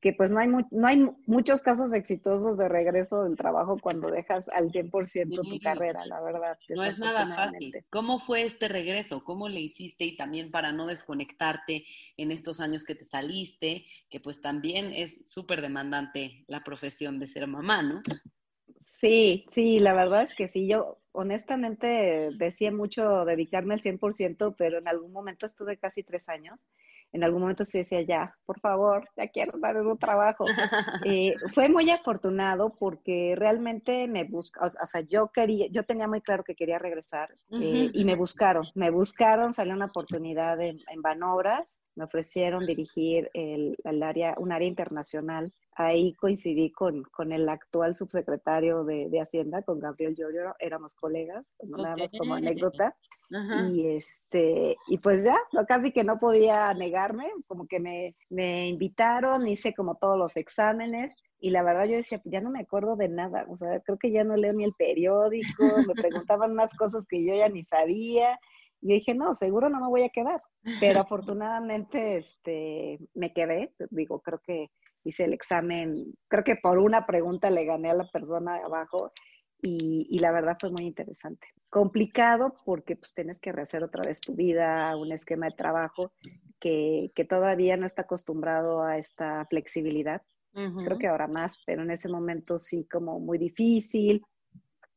que 0.00 0.12
pues 0.12 0.30
no 0.30 0.38
hay, 0.38 0.48
no 0.48 0.86
hay 0.86 1.08
muchos 1.26 1.62
casos 1.62 1.92
exitosos 1.92 2.56
de 2.56 2.68
regreso 2.68 3.24
del 3.24 3.36
trabajo 3.36 3.78
cuando 3.80 4.10
dejas 4.10 4.48
al 4.50 4.70
100% 4.70 5.42
tu 5.42 5.58
carrera, 5.60 6.06
la 6.06 6.20
verdad. 6.20 6.58
No 6.68 6.84
es 6.84 6.98
nada 6.98 7.26
fácil. 7.34 7.74
¿Cómo 7.90 8.20
fue 8.20 8.42
este 8.42 8.68
regreso? 8.68 9.24
¿Cómo 9.24 9.48
le 9.48 9.60
hiciste? 9.60 10.04
Y 10.04 10.16
también 10.16 10.50
para 10.50 10.72
no 10.72 10.86
desconectarte 10.86 11.84
en 12.16 12.30
estos 12.30 12.60
años 12.60 12.84
que 12.84 12.94
te 12.94 13.04
saliste, 13.04 13.84
que 14.08 14.20
pues 14.20 14.40
también 14.40 14.92
es 14.92 15.30
súper 15.30 15.62
demandante 15.62 16.44
la 16.46 16.62
profesión 16.62 17.18
de 17.18 17.28
ser 17.28 17.46
mamá, 17.46 17.82
¿no? 17.82 18.02
Sí, 18.76 19.46
sí, 19.50 19.80
la 19.80 19.92
verdad 19.92 20.22
es 20.22 20.34
que 20.34 20.46
sí. 20.48 20.68
Yo 20.68 21.00
honestamente 21.12 22.30
decía 22.36 22.70
mucho 22.70 23.24
dedicarme 23.24 23.74
al 23.74 23.80
100%, 23.80 24.54
pero 24.56 24.78
en 24.78 24.86
algún 24.86 25.12
momento 25.12 25.46
estuve 25.46 25.76
casi 25.76 26.04
tres 26.04 26.28
años. 26.28 26.60
En 27.12 27.24
algún 27.24 27.42
momento 27.42 27.64
se 27.64 27.78
decía, 27.78 28.02
ya, 28.02 28.34
por 28.44 28.60
favor, 28.60 29.08
ya 29.16 29.28
quiero 29.28 29.58
dar 29.58 29.76
un 29.80 29.98
trabajo. 29.98 30.44
Eh, 31.04 31.34
fue 31.54 31.68
muy 31.68 31.90
afortunado 31.90 32.74
porque 32.78 33.34
realmente 33.36 34.08
me 34.08 34.24
busca, 34.24 34.66
o, 34.66 34.86
sea, 34.86 35.00
yo 35.02 35.30
quería, 35.32 35.66
yo 35.70 35.84
tenía 35.84 36.08
muy 36.08 36.20
claro 36.20 36.44
que 36.44 36.54
quería 36.54 36.78
regresar 36.78 37.30
eh, 37.50 37.90
y 37.92 38.04
me 38.04 38.16
buscaron, 38.16 38.66
me 38.74 38.90
buscaron, 38.90 39.52
salió 39.52 39.74
una 39.74 39.86
oportunidad 39.86 40.60
en, 40.60 40.78
en 40.88 41.02
Banobras, 41.02 41.80
me 41.94 42.04
ofrecieron 42.04 42.66
dirigir 42.66 43.30
el, 43.32 43.76
el 43.84 44.02
área, 44.02 44.34
un 44.38 44.52
área 44.52 44.68
internacional 44.68 45.52
ahí 45.78 46.12
coincidí 46.14 46.72
con, 46.72 47.04
con 47.04 47.32
el 47.32 47.48
actual 47.48 47.94
subsecretario 47.94 48.82
de, 48.84 49.08
de, 49.08 49.20
Hacienda, 49.20 49.62
con 49.62 49.78
Gabriel 49.78 50.16
Llorio, 50.16 50.54
éramos 50.58 50.94
colegas, 50.96 51.54
nada 51.62 51.96
más 51.96 52.10
como 52.18 52.34
anécdota. 52.34 52.96
Y 53.72 53.86
este, 53.86 54.76
y 54.88 54.98
pues 54.98 55.22
ya, 55.22 55.36
casi 55.68 55.92
que 55.92 56.02
no 56.02 56.18
podía 56.18 56.74
negarme, 56.74 57.30
como 57.46 57.68
que 57.68 57.78
me, 57.78 58.16
me 58.28 58.66
invitaron, 58.66 59.46
hice 59.46 59.72
como 59.72 59.94
todos 59.94 60.18
los 60.18 60.36
exámenes. 60.36 61.12
Y 61.38 61.50
la 61.50 61.62
verdad 61.62 61.84
yo 61.84 61.96
decía, 61.96 62.20
ya 62.24 62.40
no 62.40 62.50
me 62.50 62.60
acuerdo 62.60 62.96
de 62.96 63.08
nada, 63.08 63.46
o 63.48 63.54
sea, 63.54 63.78
creo 63.80 63.96
que 63.96 64.10
ya 64.10 64.24
no 64.24 64.36
leo 64.36 64.52
ni 64.52 64.64
el 64.64 64.72
periódico, 64.72 65.64
me 65.86 65.94
preguntaban 65.94 66.50
unas 66.50 66.74
cosas 66.74 67.06
que 67.08 67.24
yo 67.24 67.32
ya 67.36 67.48
ni 67.48 67.62
sabía, 67.62 68.36
y 68.80 68.88
yo 68.88 68.94
dije, 68.94 69.14
no, 69.14 69.34
seguro 69.34 69.68
no 69.68 69.80
me 69.80 69.88
voy 69.88 70.02
a 70.02 70.08
quedar. 70.08 70.42
Pero 70.80 71.00
afortunadamente 71.06 72.16
este, 72.16 72.98
me 73.14 73.32
quedé, 73.32 73.72
digo, 73.90 74.20
creo 74.20 74.40
que 74.44 74.70
hice 75.04 75.24
el 75.24 75.32
examen, 75.32 76.14
creo 76.28 76.44
que 76.44 76.56
por 76.56 76.78
una 76.78 77.06
pregunta 77.06 77.50
le 77.50 77.64
gané 77.64 77.90
a 77.90 77.94
la 77.94 78.08
persona 78.08 78.54
de 78.54 78.64
abajo 78.64 79.12
y, 79.60 80.18
la 80.20 80.30
verdad 80.30 80.56
fue 80.60 80.70
muy 80.70 80.86
interesante. 80.86 81.48
Complicado 81.68 82.54
porque 82.64 82.96
pues 82.96 83.12
tienes 83.12 83.40
que 83.40 83.52
rehacer 83.52 83.82
otra 83.82 84.02
vez 84.06 84.20
tu 84.20 84.34
vida, 84.34 84.96
un 84.96 85.10
esquema 85.12 85.46
de 85.46 85.56
trabajo 85.56 86.12
que, 86.60 87.10
que 87.14 87.24
todavía 87.24 87.76
no 87.76 87.84
está 87.84 88.02
acostumbrado 88.02 88.82
a 88.82 88.98
esta 88.98 89.46
flexibilidad. 89.46 90.22
Creo 90.52 90.98
que 90.98 91.06
ahora 91.06 91.28
más, 91.28 91.62
pero 91.64 91.82
en 91.82 91.90
ese 91.92 92.08
momento 92.08 92.58
sí 92.58 92.84
como 92.90 93.20
muy 93.20 93.38
difícil 93.38 94.24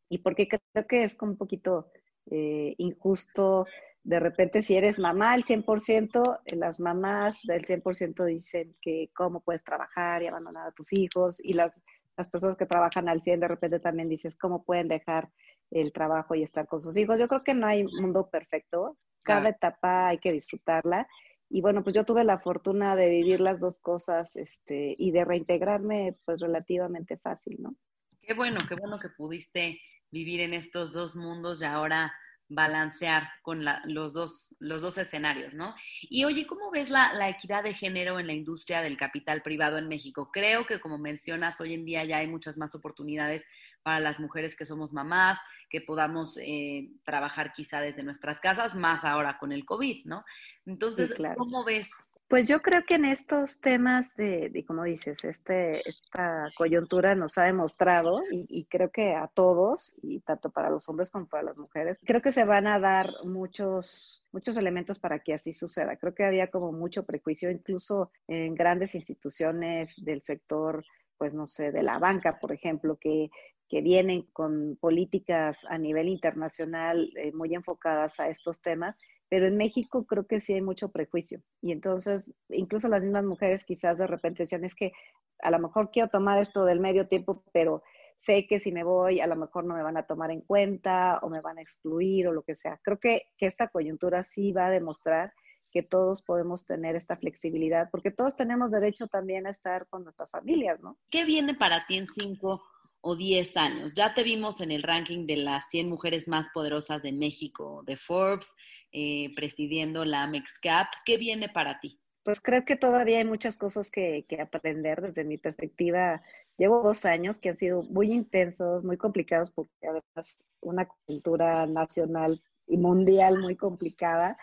y 0.10 0.18
porque 0.18 0.48
creo 0.48 0.88
que 0.88 1.04
es 1.04 1.14
como 1.14 1.34
un 1.34 1.38
poquito 1.38 1.92
eh, 2.32 2.74
injusto 2.80 3.66
de 4.04 4.20
repente 4.20 4.64
si 4.64 4.76
eres 4.76 5.00
mamá 5.00 5.34
al 5.34 5.44
100%, 5.44 6.42
las 6.56 6.80
mamás 6.80 7.42
del 7.44 7.66
100% 7.66 8.26
dicen 8.26 8.76
que 8.82 9.10
cómo 9.14 9.42
puedes 9.42 9.64
trabajar 9.64 10.24
y 10.24 10.28
abandonar 10.28 10.68
a 10.68 10.72
tus 10.72 10.92
hijos 10.94 11.40
y 11.44 11.54
las, 11.54 11.72
las 12.18 12.28
personas 12.30 12.58
que 12.58 12.66
trabajan 12.66 13.10
al 13.10 13.22
100 13.22 13.42
de 13.42 13.48
repente 13.48 13.80
también 13.80 14.10
dices 14.10 14.38
cómo 14.38 14.64
pueden 14.64 14.88
dejar 14.88 15.30
el 15.70 15.94
trabajo 15.94 16.36
y 16.36 16.44
estar 16.44 16.68
con 16.68 16.82
sus 16.82 16.98
hijos. 16.98 17.20
Yo 17.20 17.28
creo 17.28 17.44
que 17.44 17.54
no 17.54 17.68
hay 17.68 17.84
mundo 17.84 18.30
perfecto, 18.30 18.98
cada 19.24 19.50
etapa 19.50 20.08
hay 20.08 20.18
que 20.18 20.32
disfrutarla 20.32 21.08
y 21.54 21.62
bueno, 21.62 21.84
pues 21.84 21.94
yo 21.96 22.06
tuve 22.06 22.24
la 22.24 22.40
fortuna 22.40 22.96
de 22.96 23.10
vivir 23.10 23.42
las 23.42 23.60
dos 23.60 23.78
cosas 23.78 24.38
este, 24.38 24.96
y 24.98 25.12
de 25.12 25.26
reintegrarme 25.26 26.18
pues 26.26 26.40
relativamente 26.40 27.18
fácil, 27.18 27.58
¿no? 27.60 27.76
Qué 28.22 28.34
bueno, 28.34 28.60
qué 28.70 28.76
bueno 28.76 29.00
que 29.00 29.10
pudiste 29.10 29.80
vivir 30.12 30.40
en 30.40 30.54
estos 30.54 30.94
dos 30.94 31.16
mundos 31.16 31.62
y 31.62 31.66
ahora 31.66 32.14
balancear 32.54 33.30
con 33.42 33.66
los, 33.86 34.14
dos, 34.14 34.54
los 34.60 34.82
dos 34.82 34.98
escenarios, 34.98 35.54
¿no? 35.54 35.74
Y 36.02 36.26
oye, 36.26 36.46
¿cómo 36.46 36.70
ves 36.70 36.90
la, 36.90 37.30
equidad 37.30 37.64
de 37.64 37.74
género 37.74 38.20
en 38.20 38.28
la 38.28 38.34
industria 38.34 38.82
del 38.82 38.98
capital 38.98 39.42
privado 39.42 39.78
en 39.78 39.88
México? 39.88 40.32
Creo 40.32 40.66
que 40.66 40.82
como 40.82 40.98
mencionas, 40.98 41.62
hoy 41.62 41.74
en 41.74 41.86
día 41.86 42.04
ya 42.04 42.18
hay 42.18 42.28
muchas 42.28 42.58
más 42.58 42.76
oportunidades 42.76 43.46
para 43.84 44.02
las 44.02 44.20
mujeres 44.20 44.56
que 44.58 44.66
somos 44.66 44.92
mamás, 44.92 45.40
que 45.70 45.80
podamos 45.80 46.38
eh, 46.42 46.90
trabajar 47.06 47.54
quizá 47.54 47.80
desde 47.80 48.04
nuestras 48.04 48.42
casas, 48.42 48.76
más 48.76 49.06
ahora 49.06 49.38
con 49.38 49.54
el 49.54 49.66
COVID, 49.66 50.06
¿no? 50.06 50.26
Entonces, 50.66 51.16
¿cómo 51.38 51.64
ves 51.64 51.90
pues 52.32 52.48
yo 52.48 52.62
creo 52.62 52.86
que 52.88 52.96
en 52.96 53.04
estos 53.04 53.60
temas 53.60 54.16
de, 54.16 54.64
como 54.66 54.86
dices, 54.86 55.26
este, 55.26 55.88
esta 55.88 56.50
coyuntura 56.58 57.14
nos 57.14 57.38
ha 57.38 57.44
demostrado, 57.44 58.22
y, 58.32 58.64
creo 58.70 58.90
que 58.90 59.16
a 59.16 59.28
todos, 59.28 59.94
y 60.02 60.22
tanto 60.22 60.50
para 60.50 60.70
los 60.70 60.88
hombres 60.88 61.10
como 61.10 61.28
para 61.28 61.44
las 61.44 61.58
mujeres, 61.58 62.00
creo 62.06 62.22
que 62.22 62.32
se 62.32 62.46
van 62.46 62.68
a 62.68 62.80
dar 62.80 63.12
muchos, 63.26 64.30
muchos 64.32 64.56
elementos 64.56 64.98
para 64.98 65.20
que 65.20 65.34
así 65.34 65.52
suceda. 65.52 65.98
Creo 65.98 66.16
que 66.16 66.24
había 66.24 66.50
como 66.50 66.72
mucho 66.72 67.06
prejuicio, 67.06 67.52
incluso 67.52 68.14
en 68.30 68.56
grandes 68.56 68.96
instituciones 68.96 70.02
del 70.02 70.22
sector, 70.22 70.86
pues 71.18 71.34
no 71.34 71.46
sé, 71.48 71.74
de 71.74 71.84
la 71.84 72.00
banca, 72.00 72.40
por 72.40 72.54
ejemplo, 72.54 72.98
que 72.98 73.30
que 73.68 73.80
vienen 73.80 74.24
con 74.34 74.78
políticas 74.82 75.66
a 75.70 75.78
nivel 75.78 76.10
internacional 76.10 77.10
eh, 77.16 77.32
muy 77.32 77.56
enfocadas 77.56 78.20
a 78.20 78.28
estos 78.28 78.62
temas 78.62 78.98
pero 79.32 79.48
en 79.48 79.56
México 79.56 80.06
creo 80.06 80.28
que 80.28 80.42
sí 80.42 80.52
hay 80.52 80.62
mucho 80.62 80.92
prejuicio. 80.92 81.42
Y 81.62 81.72
entonces, 81.72 82.36
incluso 82.50 82.90
las 82.90 83.02
mismas 83.02 83.24
mujeres 83.24 83.64
quizás 83.64 83.98
de 83.98 84.06
repente 84.06 84.44
decían, 84.44 84.66
es 84.66 84.76
que 84.76 84.92
a 85.40 85.50
lo 85.50 85.58
mejor 85.58 85.90
quiero 85.90 86.10
tomar 86.10 86.38
esto 86.38 86.66
del 86.66 86.82
medio 86.82 87.08
tiempo, 87.08 87.42
pero 87.54 87.82
sé 88.18 88.46
que 88.46 88.60
si 88.60 88.74
me 88.74 88.84
voy, 88.84 89.22
a 89.22 89.28
lo 89.28 89.38
mejor 89.38 89.64
no 89.64 89.74
me 89.74 89.84
van 89.84 89.96
a 89.96 90.06
tomar 90.06 90.32
en 90.32 90.42
cuenta 90.42 91.18
o 91.22 91.30
me 91.30 91.40
van 91.40 91.60
a 91.60 91.62
excluir 91.62 92.28
o 92.28 92.34
lo 92.34 92.44
que 92.44 92.56
sea. 92.56 92.78
Creo 92.84 93.00
que, 93.00 93.30
que 93.38 93.46
esta 93.46 93.70
coyuntura 93.70 94.26
sí 94.26 94.52
va 94.52 94.66
a 94.66 94.70
demostrar 94.70 95.32
que 95.72 95.82
todos 95.82 96.24
podemos 96.24 96.66
tener 96.66 96.98
esta 96.98 97.16
flexibilidad, 97.16 97.88
porque 97.90 98.12
todos 98.12 98.36
tenemos 98.36 98.70
derecho 98.70 99.08
también 99.08 99.48
a 99.48 99.52
estar 99.52 99.88
con 99.88 100.04
nuestras 100.04 100.30
familias, 100.30 100.82
¿no? 100.82 100.98
¿Qué 101.10 101.24
viene 101.24 101.56
para 101.56 101.86
ti 101.86 101.96
en 101.96 102.08
cinco 102.08 102.62
o 103.02 103.16
10 103.16 103.58
años. 103.58 103.94
Ya 103.94 104.14
te 104.14 104.24
vimos 104.24 104.62
en 104.62 104.72
el 104.72 104.84
ranking 104.84 105.26
de 105.26 105.38
las 105.38 105.68
100 105.70 105.90
mujeres 105.90 106.28
más 106.28 106.50
poderosas 106.54 107.02
de 107.02 107.12
México, 107.12 107.84
de 107.86 107.98
Forbes, 107.98 108.54
eh, 108.92 109.34
presidiendo 109.36 110.06
la 110.06 110.28
Mexcap. 110.28 110.88
¿Qué 111.06 111.18
viene 111.18 111.50
para 111.50 111.80
ti? 111.80 112.00
Pues 112.24 112.40
creo 112.40 112.64
que 112.64 112.76
todavía 112.76 113.18
hay 113.18 113.26
muchas 113.26 113.58
cosas 113.58 113.90
que, 113.90 114.26
que, 114.30 114.40
aprender 114.40 115.02
desde 115.02 115.24
mi 115.24 115.40
perspectiva. 115.40 116.22
Llevo 116.58 116.84
dos 116.84 117.06
años 117.06 117.40
que 117.40 117.50
han 117.50 117.58
sido 117.58 117.82
muy 117.84 118.14
intensos, 118.14 118.84
muy 118.84 118.98
complicados, 118.98 119.50
porque 119.50 119.72
además 119.82 120.46
una 120.62 120.88
cultura 121.08 121.66
nacional 121.66 122.40
y 122.68 122.78
mundial 122.78 123.40
muy 123.40 123.56
complicada, 123.56 124.38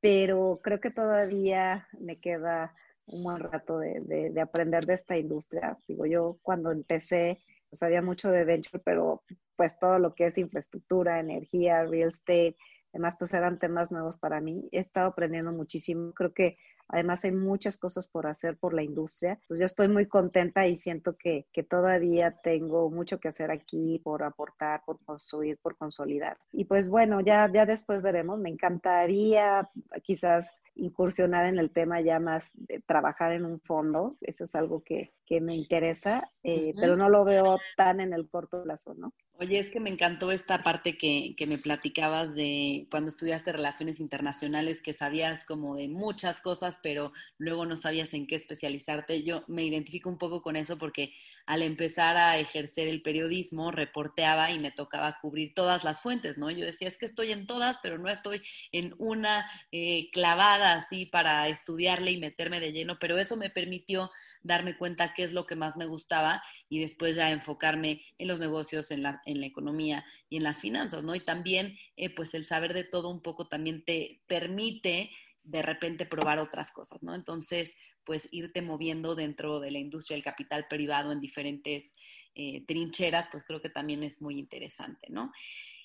pero 0.00 0.60
creo 0.62 0.80
que 0.80 0.90
todavía 0.90 1.86
me 2.00 2.18
queda 2.18 2.74
un 3.06 3.22
buen 3.22 3.38
rato 3.38 3.78
de, 3.78 4.00
de, 4.00 4.30
de 4.30 4.40
aprender 4.40 4.84
de 4.84 4.94
esta 4.94 5.16
industria. 5.16 5.78
Digo, 5.86 6.06
yo 6.06 6.38
cuando 6.42 6.72
empecé 6.72 7.38
sabía 7.72 8.02
mucho 8.02 8.30
de 8.30 8.44
venture, 8.44 8.82
pero 8.84 9.22
pues 9.56 9.78
todo 9.78 9.98
lo 9.98 10.14
que 10.14 10.26
es 10.26 10.38
infraestructura, 10.38 11.20
energía, 11.20 11.84
real 11.84 12.08
estate, 12.08 12.56
además 12.92 13.16
pues 13.18 13.32
eran 13.34 13.58
temas 13.58 13.92
nuevos 13.92 14.16
para 14.16 14.40
mí. 14.40 14.68
He 14.72 14.80
estado 14.80 15.08
aprendiendo 15.08 15.52
muchísimo. 15.52 16.12
Creo 16.12 16.32
que 16.32 16.56
Además, 16.92 17.24
hay 17.24 17.32
muchas 17.32 17.76
cosas 17.76 18.08
por 18.08 18.26
hacer 18.26 18.56
por 18.58 18.74
la 18.74 18.82
industria. 18.82 19.32
Entonces, 19.34 19.60
yo 19.60 19.66
estoy 19.66 19.88
muy 19.88 20.06
contenta 20.06 20.66
y 20.66 20.76
siento 20.76 21.16
que, 21.16 21.46
que 21.52 21.62
todavía 21.62 22.36
tengo 22.42 22.90
mucho 22.90 23.20
que 23.20 23.28
hacer 23.28 23.50
aquí 23.52 24.00
por 24.02 24.24
aportar, 24.24 24.82
por 24.84 24.98
construir, 25.04 25.56
por 25.62 25.76
consolidar. 25.76 26.36
Y 26.52 26.64
pues 26.64 26.88
bueno, 26.88 27.20
ya, 27.20 27.48
ya 27.52 27.64
después 27.64 28.02
veremos. 28.02 28.40
Me 28.40 28.50
encantaría 28.50 29.70
quizás 30.02 30.62
incursionar 30.80 31.46
en 31.46 31.58
el 31.58 31.70
tema 31.70 32.00
ya 32.00 32.18
más 32.18 32.52
de 32.56 32.80
trabajar 32.80 33.32
en 33.32 33.44
un 33.44 33.60
fondo. 33.60 34.16
Eso 34.20 34.44
es 34.44 34.54
algo 34.54 34.82
que, 34.82 35.12
que 35.26 35.40
me 35.40 35.54
interesa, 35.54 36.32
eh, 36.42 36.72
pero 36.80 36.96
no 36.96 37.08
lo 37.08 37.24
veo 37.24 37.58
tan 37.76 38.00
en 38.00 38.12
el 38.12 38.28
corto 38.28 38.62
plazo, 38.62 38.94
¿no? 38.94 39.12
Oye, 39.34 39.58
es 39.58 39.70
que 39.70 39.80
me 39.80 39.88
encantó 39.88 40.32
esta 40.32 40.62
parte 40.62 40.98
que, 40.98 41.34
que, 41.34 41.46
me 41.46 41.56
platicabas 41.56 42.34
de 42.34 42.86
cuando 42.90 43.08
estudiaste 43.08 43.52
relaciones 43.52 43.98
internacionales, 43.98 44.82
que 44.82 44.92
sabías 44.92 45.46
como 45.46 45.76
de 45.76 45.88
muchas 45.88 46.40
cosas, 46.40 46.78
pero 46.82 47.12
luego 47.38 47.64
no 47.64 47.78
sabías 47.78 48.12
en 48.12 48.26
qué 48.26 48.36
especializarte. 48.36 49.22
Yo 49.22 49.42
me 49.48 49.64
identifico 49.64 50.10
un 50.10 50.18
poco 50.18 50.42
con 50.42 50.56
eso 50.56 50.76
porque 50.76 51.14
al 51.50 51.62
empezar 51.62 52.16
a 52.16 52.38
ejercer 52.38 52.86
el 52.86 53.02
periodismo, 53.02 53.72
reporteaba 53.72 54.52
y 54.52 54.60
me 54.60 54.70
tocaba 54.70 55.18
cubrir 55.20 55.52
todas 55.52 55.82
las 55.82 56.00
fuentes, 56.00 56.38
¿no? 56.38 56.48
Yo 56.48 56.64
decía, 56.64 56.86
es 56.86 56.96
que 56.96 57.06
estoy 57.06 57.32
en 57.32 57.48
todas, 57.48 57.80
pero 57.82 57.98
no 57.98 58.08
estoy 58.08 58.40
en 58.70 58.94
una 58.98 59.50
eh, 59.72 60.10
clavada 60.12 60.74
así 60.74 61.06
para 61.06 61.48
estudiarle 61.48 62.12
y 62.12 62.20
meterme 62.20 62.60
de 62.60 62.70
lleno, 62.70 63.00
pero 63.00 63.18
eso 63.18 63.36
me 63.36 63.50
permitió 63.50 64.12
darme 64.44 64.78
cuenta 64.78 65.12
qué 65.12 65.24
es 65.24 65.32
lo 65.32 65.44
que 65.48 65.56
más 65.56 65.76
me 65.76 65.86
gustaba 65.86 66.40
y 66.68 66.78
después 66.78 67.16
ya 67.16 67.32
enfocarme 67.32 68.00
en 68.18 68.28
los 68.28 68.38
negocios, 68.38 68.92
en 68.92 69.02
la, 69.02 69.20
en 69.26 69.40
la 69.40 69.46
economía 69.46 70.04
y 70.28 70.36
en 70.36 70.44
las 70.44 70.60
finanzas, 70.60 71.02
¿no? 71.02 71.16
Y 71.16 71.20
también, 71.20 71.76
eh, 71.96 72.14
pues 72.14 72.32
el 72.34 72.44
saber 72.44 72.74
de 72.74 72.84
todo 72.84 73.08
un 73.08 73.22
poco 73.22 73.48
también 73.48 73.84
te 73.84 74.20
permite 74.28 75.10
de 75.42 75.62
repente 75.62 76.06
probar 76.06 76.38
otras 76.38 76.70
cosas, 76.70 77.02
¿no? 77.02 77.12
Entonces, 77.12 77.72
pues 78.10 78.26
irte 78.32 78.60
moviendo 78.60 79.14
dentro 79.14 79.60
de 79.60 79.70
la 79.70 79.78
industria 79.78 80.16
del 80.16 80.24
capital 80.24 80.66
privado 80.68 81.12
en 81.12 81.20
diferentes 81.20 81.94
eh, 82.34 82.64
trincheras, 82.66 83.28
pues 83.30 83.44
creo 83.44 83.62
que 83.62 83.70
también 83.70 84.02
es 84.02 84.20
muy 84.20 84.36
interesante, 84.36 85.06
¿no? 85.10 85.30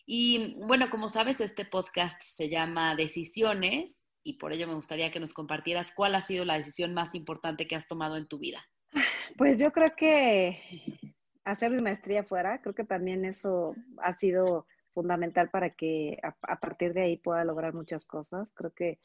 Y 0.07 0.55
bueno, 0.57 0.89
como 0.89 1.09
sabes, 1.09 1.39
este 1.39 1.65
podcast 1.65 2.19
se 2.23 2.49
llama 2.49 2.95
Decisiones 2.95 4.07
y 4.23 4.39
por 4.39 4.53
ello 4.53 4.67
me 4.67 4.73
gustaría 4.73 5.11
que 5.11 5.19
nos 5.19 5.33
compartieras 5.33 5.91
cuál 5.91 6.15
ha 6.15 6.25
sido 6.25 6.45
la 6.45 6.57
decisión 6.57 6.95
más 6.95 7.13
importante 7.13 7.67
que 7.67 7.75
has 7.75 7.85
tomado 7.85 8.17
en 8.17 8.25
tu 8.25 8.39
vida. 8.39 8.65
Pues 9.37 9.59
yo 9.59 9.71
creo 9.71 9.95
que 9.95 10.59
hacer 11.43 11.69
mi 11.69 11.83
maestría 11.83 12.23
fuera, 12.23 12.59
creo 12.59 12.73
que 12.73 12.85
también 12.85 13.23
eso 13.23 13.75
ha 13.99 14.13
sido 14.13 14.65
fundamental 14.95 15.51
para 15.51 15.69
que 15.75 16.17
a, 16.23 16.59
partir 16.59 16.95
de 16.95 17.03
ahí 17.03 17.17
pueda 17.17 17.43
lograr 17.43 17.75
muchas 17.75 18.07
cosas. 18.07 18.51
Creo 18.55 18.73
que 18.73 18.99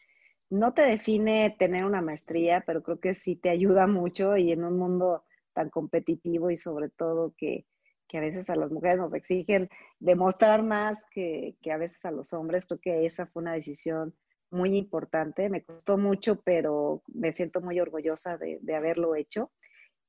no 0.50 0.74
te 0.74 0.82
define 0.82 1.56
tener 1.58 1.84
una 1.84 2.02
maestría, 2.02 2.62
pero 2.66 2.82
creo 2.82 3.00
que 3.00 3.14
sí 3.14 3.36
te 3.36 3.50
ayuda 3.50 3.86
mucho 3.86 4.36
y 4.36 4.52
en 4.52 4.64
un 4.64 4.76
mundo 4.76 5.24
tan 5.52 5.70
competitivo 5.70 6.50
y 6.50 6.56
sobre 6.56 6.90
todo 6.90 7.34
que, 7.36 7.66
que 8.08 8.18
a 8.18 8.20
veces 8.20 8.50
a 8.50 8.56
las 8.56 8.70
mujeres 8.70 8.98
nos 8.98 9.14
exigen 9.14 9.68
demostrar 10.00 10.62
más 10.62 11.06
que, 11.12 11.56
que, 11.62 11.72
a 11.72 11.76
veces 11.76 12.04
a 12.04 12.10
los 12.10 12.32
hombres, 12.32 12.66
creo 12.66 12.80
que 12.80 13.06
esa 13.06 13.26
fue 13.26 13.42
una 13.42 13.54
decisión 13.54 14.14
muy 14.50 14.76
importante. 14.76 15.48
Me 15.48 15.62
costó 15.62 15.96
mucho, 15.96 16.40
pero 16.42 17.02
me 17.06 17.32
siento 17.32 17.60
muy 17.60 17.80
orgullosa 17.80 18.36
de, 18.36 18.60
haberlo 18.74 19.14
hecho. 19.14 19.52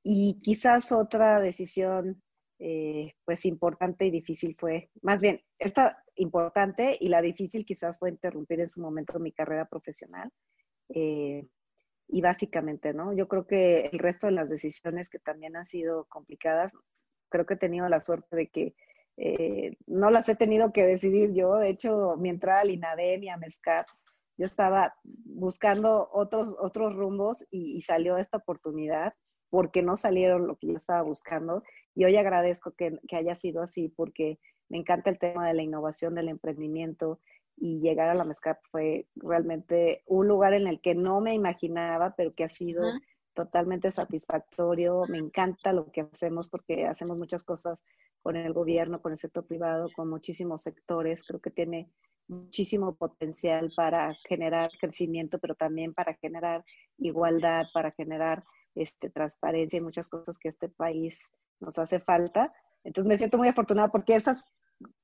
Y 0.03 0.39
quizás 0.41 0.91
otra 0.91 1.39
decisión, 1.39 2.21
eh, 2.59 3.13
pues 3.25 3.45
importante 3.45 4.05
y 4.05 4.11
difícil 4.11 4.55
fue, 4.59 4.89
más 5.01 5.21
bien, 5.21 5.41
esta 5.59 6.00
importante 6.15 6.97
y 6.99 7.09
la 7.09 7.21
difícil 7.21 7.65
quizás 7.65 7.97
fue 7.97 8.09
interrumpir 8.09 8.59
en 8.59 8.69
su 8.69 8.81
momento 8.81 9.19
mi 9.19 9.31
carrera 9.31 9.65
profesional. 9.65 10.31
Eh, 10.89 11.47
y 12.07 12.21
básicamente, 12.21 12.93
¿no? 12.93 13.13
Yo 13.13 13.27
creo 13.27 13.47
que 13.47 13.89
el 13.91 13.99
resto 13.99 14.27
de 14.27 14.33
las 14.33 14.49
decisiones 14.49 15.09
que 15.09 15.19
también 15.19 15.55
han 15.55 15.65
sido 15.65 16.05
complicadas, 16.05 16.73
creo 17.29 17.45
que 17.45 17.53
he 17.53 17.57
tenido 17.57 17.87
la 17.87 18.01
suerte 18.01 18.35
de 18.35 18.47
que 18.49 18.75
eh, 19.17 19.77
no 19.87 20.09
las 20.09 20.27
he 20.27 20.35
tenido 20.35 20.73
que 20.73 20.85
decidir 20.85 21.33
yo. 21.33 21.55
De 21.55 21.69
hecho, 21.69 22.17
mi 22.17 22.29
entrada 22.29 22.61
al 22.61 22.71
INADEM 22.71 23.23
y 23.23 23.29
a 23.29 23.37
MESCAP 23.37 23.87
yo 24.37 24.45
estaba 24.45 24.95
buscando 25.03 26.09
otros, 26.11 26.55
otros 26.59 26.95
rumbos 26.95 27.45
y, 27.51 27.81
salió 27.81 28.17
esta 28.17 28.37
oportunidad 28.37 29.13
porque 29.49 29.83
no 29.83 29.97
salieron 29.97 30.47
lo 30.47 30.55
que 30.55 30.67
yo 30.67 30.75
estaba 30.75 31.03
buscando. 31.03 31.63
Y 31.95 32.05
hoy 32.05 32.15
agradezco 32.17 32.71
que, 32.71 32.99
que, 33.07 33.15
haya 33.15 33.35
sido 33.35 33.61
así 33.61 33.89
porque 33.89 34.39
me 34.69 34.77
encanta 34.77 35.09
el 35.09 35.19
tema 35.19 35.47
de 35.47 35.53
la 35.53 35.63
innovación, 35.63 36.15
del 36.15 36.29
emprendimiento 36.29 37.19
y 37.57 37.79
llegar 37.79 38.09
a 38.09 38.15
la 38.15 38.23
MESCAP 38.23 38.57
fue 38.71 39.07
realmente 39.15 40.03
un 40.07 40.27
lugar 40.27 40.53
en 40.53 40.67
el 40.67 40.81
que 40.81 40.95
no 40.95 41.21
me 41.21 41.33
imaginaba, 41.33 42.15
pero 42.15 42.33
que 42.33 42.43
ha 42.43 42.49
sido 42.49 42.83
totalmente 43.33 43.91
satisfactorio. 43.91 45.03
Me 45.07 45.19
encanta 45.19 45.73
lo 45.73 45.91
que 45.91 46.01
hacemos 46.01 46.49
porque 46.49 46.85
hacemos 46.85 47.17
muchas 47.17 47.43
cosas 47.43 47.79
con 48.21 48.35
el 48.35 48.53
gobierno, 48.53 49.01
con 49.01 49.11
el 49.11 49.17
sector 49.17 49.45
privado, 49.45 49.89
con 49.95 50.09
muchísimos 50.09 50.63
sectores. 50.63 51.23
Creo 51.23 51.39
que 51.39 51.51
tiene 51.51 51.89
muchísimo 52.27 52.95
potencial 52.95 53.71
para 53.75 54.15
generar 54.27 54.71
crecimiento, 54.79 55.39
pero 55.39 55.55
también 55.55 55.93
para 55.93 56.15
generar 56.15 56.63
igualdad, 56.97 57.65
para 57.73 57.91
generar 57.91 58.43
este, 58.75 59.09
transparencia 59.09 59.77
y 59.77 59.81
muchas 59.81 60.09
cosas 60.09 60.37
que 60.37 60.49
este 60.49 60.69
país 60.69 61.31
nos 61.59 61.77
hace 61.77 61.99
falta. 61.99 62.53
Entonces 62.83 63.07
me 63.07 63.17
siento 63.17 63.37
muy 63.37 63.47
afortunada 63.47 63.89
porque 63.89 64.15
esas, 64.15 64.43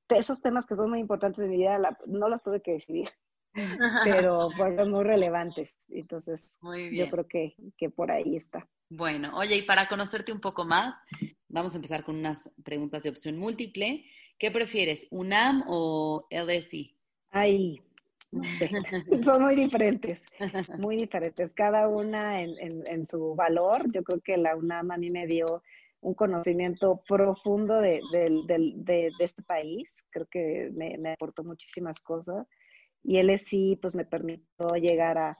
esos 0.08 0.42
temas 0.42 0.66
que 0.66 0.76
son 0.76 0.90
muy 0.90 1.00
importantes 1.00 1.44
en 1.44 1.50
mi 1.50 1.58
vida 1.58 1.78
no 2.06 2.28
los 2.28 2.42
tuve 2.42 2.60
que 2.60 2.72
decidir, 2.72 3.08
pero 4.04 4.50
fueron 4.50 4.90
muy 4.90 5.04
relevantes. 5.04 5.74
Entonces 5.88 6.58
yo 6.92 7.10
creo 7.10 7.26
que, 7.26 7.54
que 7.76 7.90
por 7.90 8.10
ahí 8.10 8.36
está. 8.36 8.68
Bueno, 8.90 9.36
oye, 9.36 9.56
y 9.56 9.62
para 9.62 9.86
conocerte 9.86 10.32
un 10.32 10.40
poco 10.40 10.64
más, 10.64 10.96
vamos 11.48 11.72
a 11.74 11.76
empezar 11.76 12.04
con 12.04 12.16
unas 12.16 12.48
preguntas 12.64 13.02
de 13.02 13.10
opción 13.10 13.36
múltiple. 13.36 14.04
¿Qué 14.38 14.50
prefieres, 14.50 15.06
UNAM 15.10 15.64
o 15.66 16.26
LSI? 16.30 16.96
Ay, 17.30 17.82
son 19.24 19.42
muy 19.42 19.54
diferentes, 19.54 20.24
muy 20.78 20.96
diferentes, 20.96 21.52
cada 21.54 21.88
una 21.88 22.38
en, 22.38 23.06
su 23.06 23.34
valor. 23.34 23.90
Yo 23.92 24.02
creo 24.02 24.20
que 24.20 24.36
la 24.36 24.54
UNAM 24.54 24.90
a 24.90 24.98
mí 24.98 25.10
me 25.10 25.26
dio 25.26 25.62
un 26.00 26.14
conocimiento 26.14 27.02
profundo 27.08 27.80
de, 27.80 28.00
este 29.18 29.42
país, 29.42 30.06
creo 30.10 30.26
que 30.26 30.70
me, 30.72 31.12
aportó 31.12 31.42
muchísimas 31.42 32.00
cosas 32.00 32.46
y 33.02 33.18
él 33.18 33.36
sí, 33.38 33.78
pues 33.80 33.94
me 33.94 34.04
permitió 34.04 34.68
llegar 34.76 35.18
a, 35.18 35.38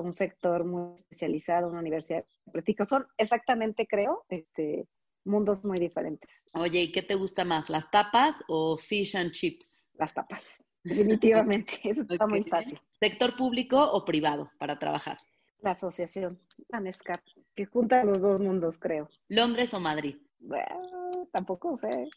un 0.00 0.12
sector 0.12 0.64
muy 0.64 0.94
especializado, 0.94 1.68
una 1.68 1.80
universidad 1.80 2.24
de 2.46 2.84
Son 2.84 3.04
exactamente, 3.18 3.84
creo, 3.84 4.24
este, 4.28 4.86
mundos 5.24 5.64
muy 5.64 5.78
diferentes. 5.78 6.44
Oye, 6.54 6.82
¿y 6.82 6.92
qué 6.92 7.02
te 7.02 7.16
gusta 7.16 7.44
más, 7.44 7.68
las 7.68 7.90
tapas 7.90 8.36
o 8.46 8.76
fish 8.76 9.16
and 9.16 9.32
chips? 9.32 9.82
Las 9.94 10.14
tapas. 10.14 10.62
Definitivamente, 10.82 11.74
eso 11.84 12.02
está 12.08 12.26
muy 12.26 12.44
fácil. 12.44 12.78
¿Sector 12.98 13.36
público 13.36 13.78
o 13.80 14.04
privado 14.04 14.50
para 14.58 14.78
trabajar? 14.78 15.18
La 15.60 15.72
asociación, 15.72 16.40
la 16.68 16.80
MESCAP, 16.80 17.20
que 17.54 17.66
junta 17.66 18.04
los 18.04 18.22
dos 18.22 18.40
mundos, 18.40 18.78
creo. 18.78 19.08
¿Londres 19.28 19.74
o 19.74 19.80
Madrid? 19.80 20.16
Bueno, 20.38 21.28
tampoco 21.32 21.76
sé. 21.76 22.08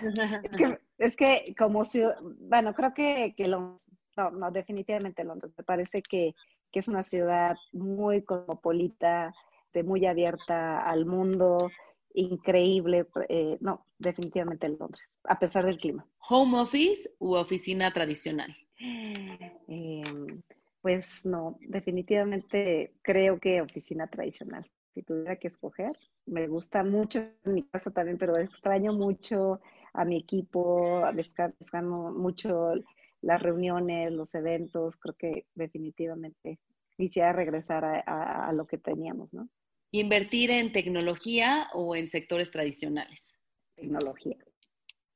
es, 0.98 1.16
que, 1.16 1.54
como 1.58 1.84
ciudad, 1.84 2.16
bueno, 2.22 2.72
creo 2.72 2.94
que, 2.94 3.34
que 3.36 3.48
Londres, 3.48 3.90
no, 4.16 4.30
no, 4.30 4.50
definitivamente 4.50 5.24
Londres. 5.24 5.52
Me 5.58 5.64
parece 5.64 6.00
que, 6.00 6.34
que 6.72 6.78
es 6.78 6.88
una 6.88 7.02
ciudad 7.02 7.56
muy 7.72 8.22
cosmopolita, 8.22 9.34
muy 9.82 10.06
abierta 10.06 10.78
al 10.78 11.06
mundo, 11.06 11.70
increíble. 12.16 13.06
Eh, 13.28 13.56
no, 13.60 13.86
definitivamente 13.98 14.68
Londres, 14.68 15.06
a 15.24 15.38
pesar 15.38 15.64
del 15.64 15.78
clima. 15.78 16.06
¿Home 16.28 16.58
office 16.58 17.10
u 17.18 17.34
oficina 17.34 17.92
tradicional? 17.92 18.54
Em, 18.78 20.42
pues 20.80 21.24
no, 21.24 21.58
definitivamente 21.60 22.94
creo 23.02 23.38
que 23.38 23.60
oficina 23.60 24.06
tradicional. 24.06 24.68
Si 24.94 25.02
tuviera 25.02 25.36
que 25.36 25.48
escoger, 25.48 25.92
me 26.24 26.48
gusta 26.48 26.82
mucho 26.82 27.20
en 27.44 27.54
mi 27.54 27.62
casa 27.64 27.90
también, 27.90 28.18
pero 28.18 28.36
extraño 28.38 28.92
mucho 28.92 29.60
a 29.92 30.04
mi 30.04 30.18
equipo, 30.18 31.02
descargo 31.14 32.12
mucho 32.12 32.72
las 33.20 33.42
reuniones, 33.42 34.12
los 34.12 34.34
eventos. 34.34 34.96
Creo 34.96 35.14
que 35.14 35.46
definitivamente 35.54 36.58
quisiera 36.96 37.32
regresar 37.32 37.84
a 38.06 38.52
lo 38.54 38.66
que 38.66 38.78
teníamos, 38.78 39.34
¿no? 39.34 39.44
¿Invertir 39.90 40.50
en 40.50 40.72
tecnología 40.72 41.68
o 41.72 41.96
en 41.96 42.08
sectores 42.08 42.50
tradicionales? 42.50 43.34
Tecnología. 43.74 44.36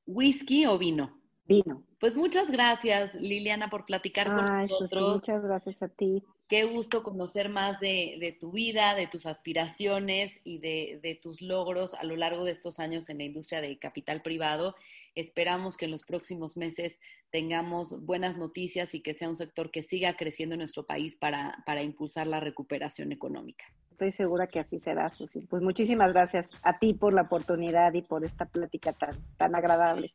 ¿Whisky 0.06 0.66
o 0.66 0.78
vino? 0.78 1.20
Vino. 1.44 1.85
Pues 1.98 2.16
muchas 2.16 2.50
gracias, 2.50 3.14
Liliana, 3.14 3.68
por 3.68 3.85
platicar 3.85 4.28
con 4.28 4.44
nosotros. 4.44 5.14
muchas 5.16 5.42
gracias 5.42 5.83
a 5.83 5.88
ti. 5.88 6.24
Qué 6.50 6.64
gusto 6.64 7.04
conocer 7.04 7.48
más 7.48 7.78
de, 7.78 8.36
tu 8.40 8.50
vida, 8.50 8.96
de 8.96 9.06
tus 9.06 9.24
aspiraciones 9.26 10.32
y 10.42 10.58
de, 10.58 10.98
de, 11.00 11.14
tus 11.14 11.42
logros 11.42 11.94
a 11.94 12.02
lo 12.02 12.16
largo 12.16 12.42
de 12.42 12.50
estos 12.50 12.80
años 12.80 13.08
en 13.08 13.18
la 13.18 13.24
industria 13.24 13.60
del 13.60 13.78
capital 13.78 14.20
privado. 14.20 14.74
Esperamos 15.14 15.76
que 15.76 15.84
en 15.84 15.92
los 15.92 16.02
próximos 16.02 16.56
meses 16.56 16.98
tengamos 17.30 18.04
buenas 18.04 18.36
noticias 18.36 18.96
y 18.96 19.00
que 19.00 19.14
sea 19.14 19.28
un 19.28 19.36
sector 19.36 19.70
que 19.70 19.84
siga 19.84 20.16
creciendo 20.16 20.56
en 20.56 20.58
nuestro 20.58 20.84
país 20.84 21.16
para, 21.16 21.62
para 21.66 21.82
impulsar 21.84 22.26
la 22.26 22.40
recuperación 22.40 23.12
económica. 23.12 23.66
Estoy 23.92 24.10
segura 24.10 24.48
que 24.48 24.58
así 24.58 24.80
será, 24.80 25.08
Susi. 25.14 25.42
Pues 25.42 25.62
muchísimas 25.62 26.12
gracias 26.12 26.50
a 26.62 26.80
ti 26.80 26.94
por 26.94 27.12
la 27.12 27.22
oportunidad 27.22 27.94
y 27.94 28.02
por 28.02 28.24
esta 28.24 28.46
plática 28.46 28.92
tan, 28.92 29.14
tan 29.36 29.54
agradable. 29.54 30.14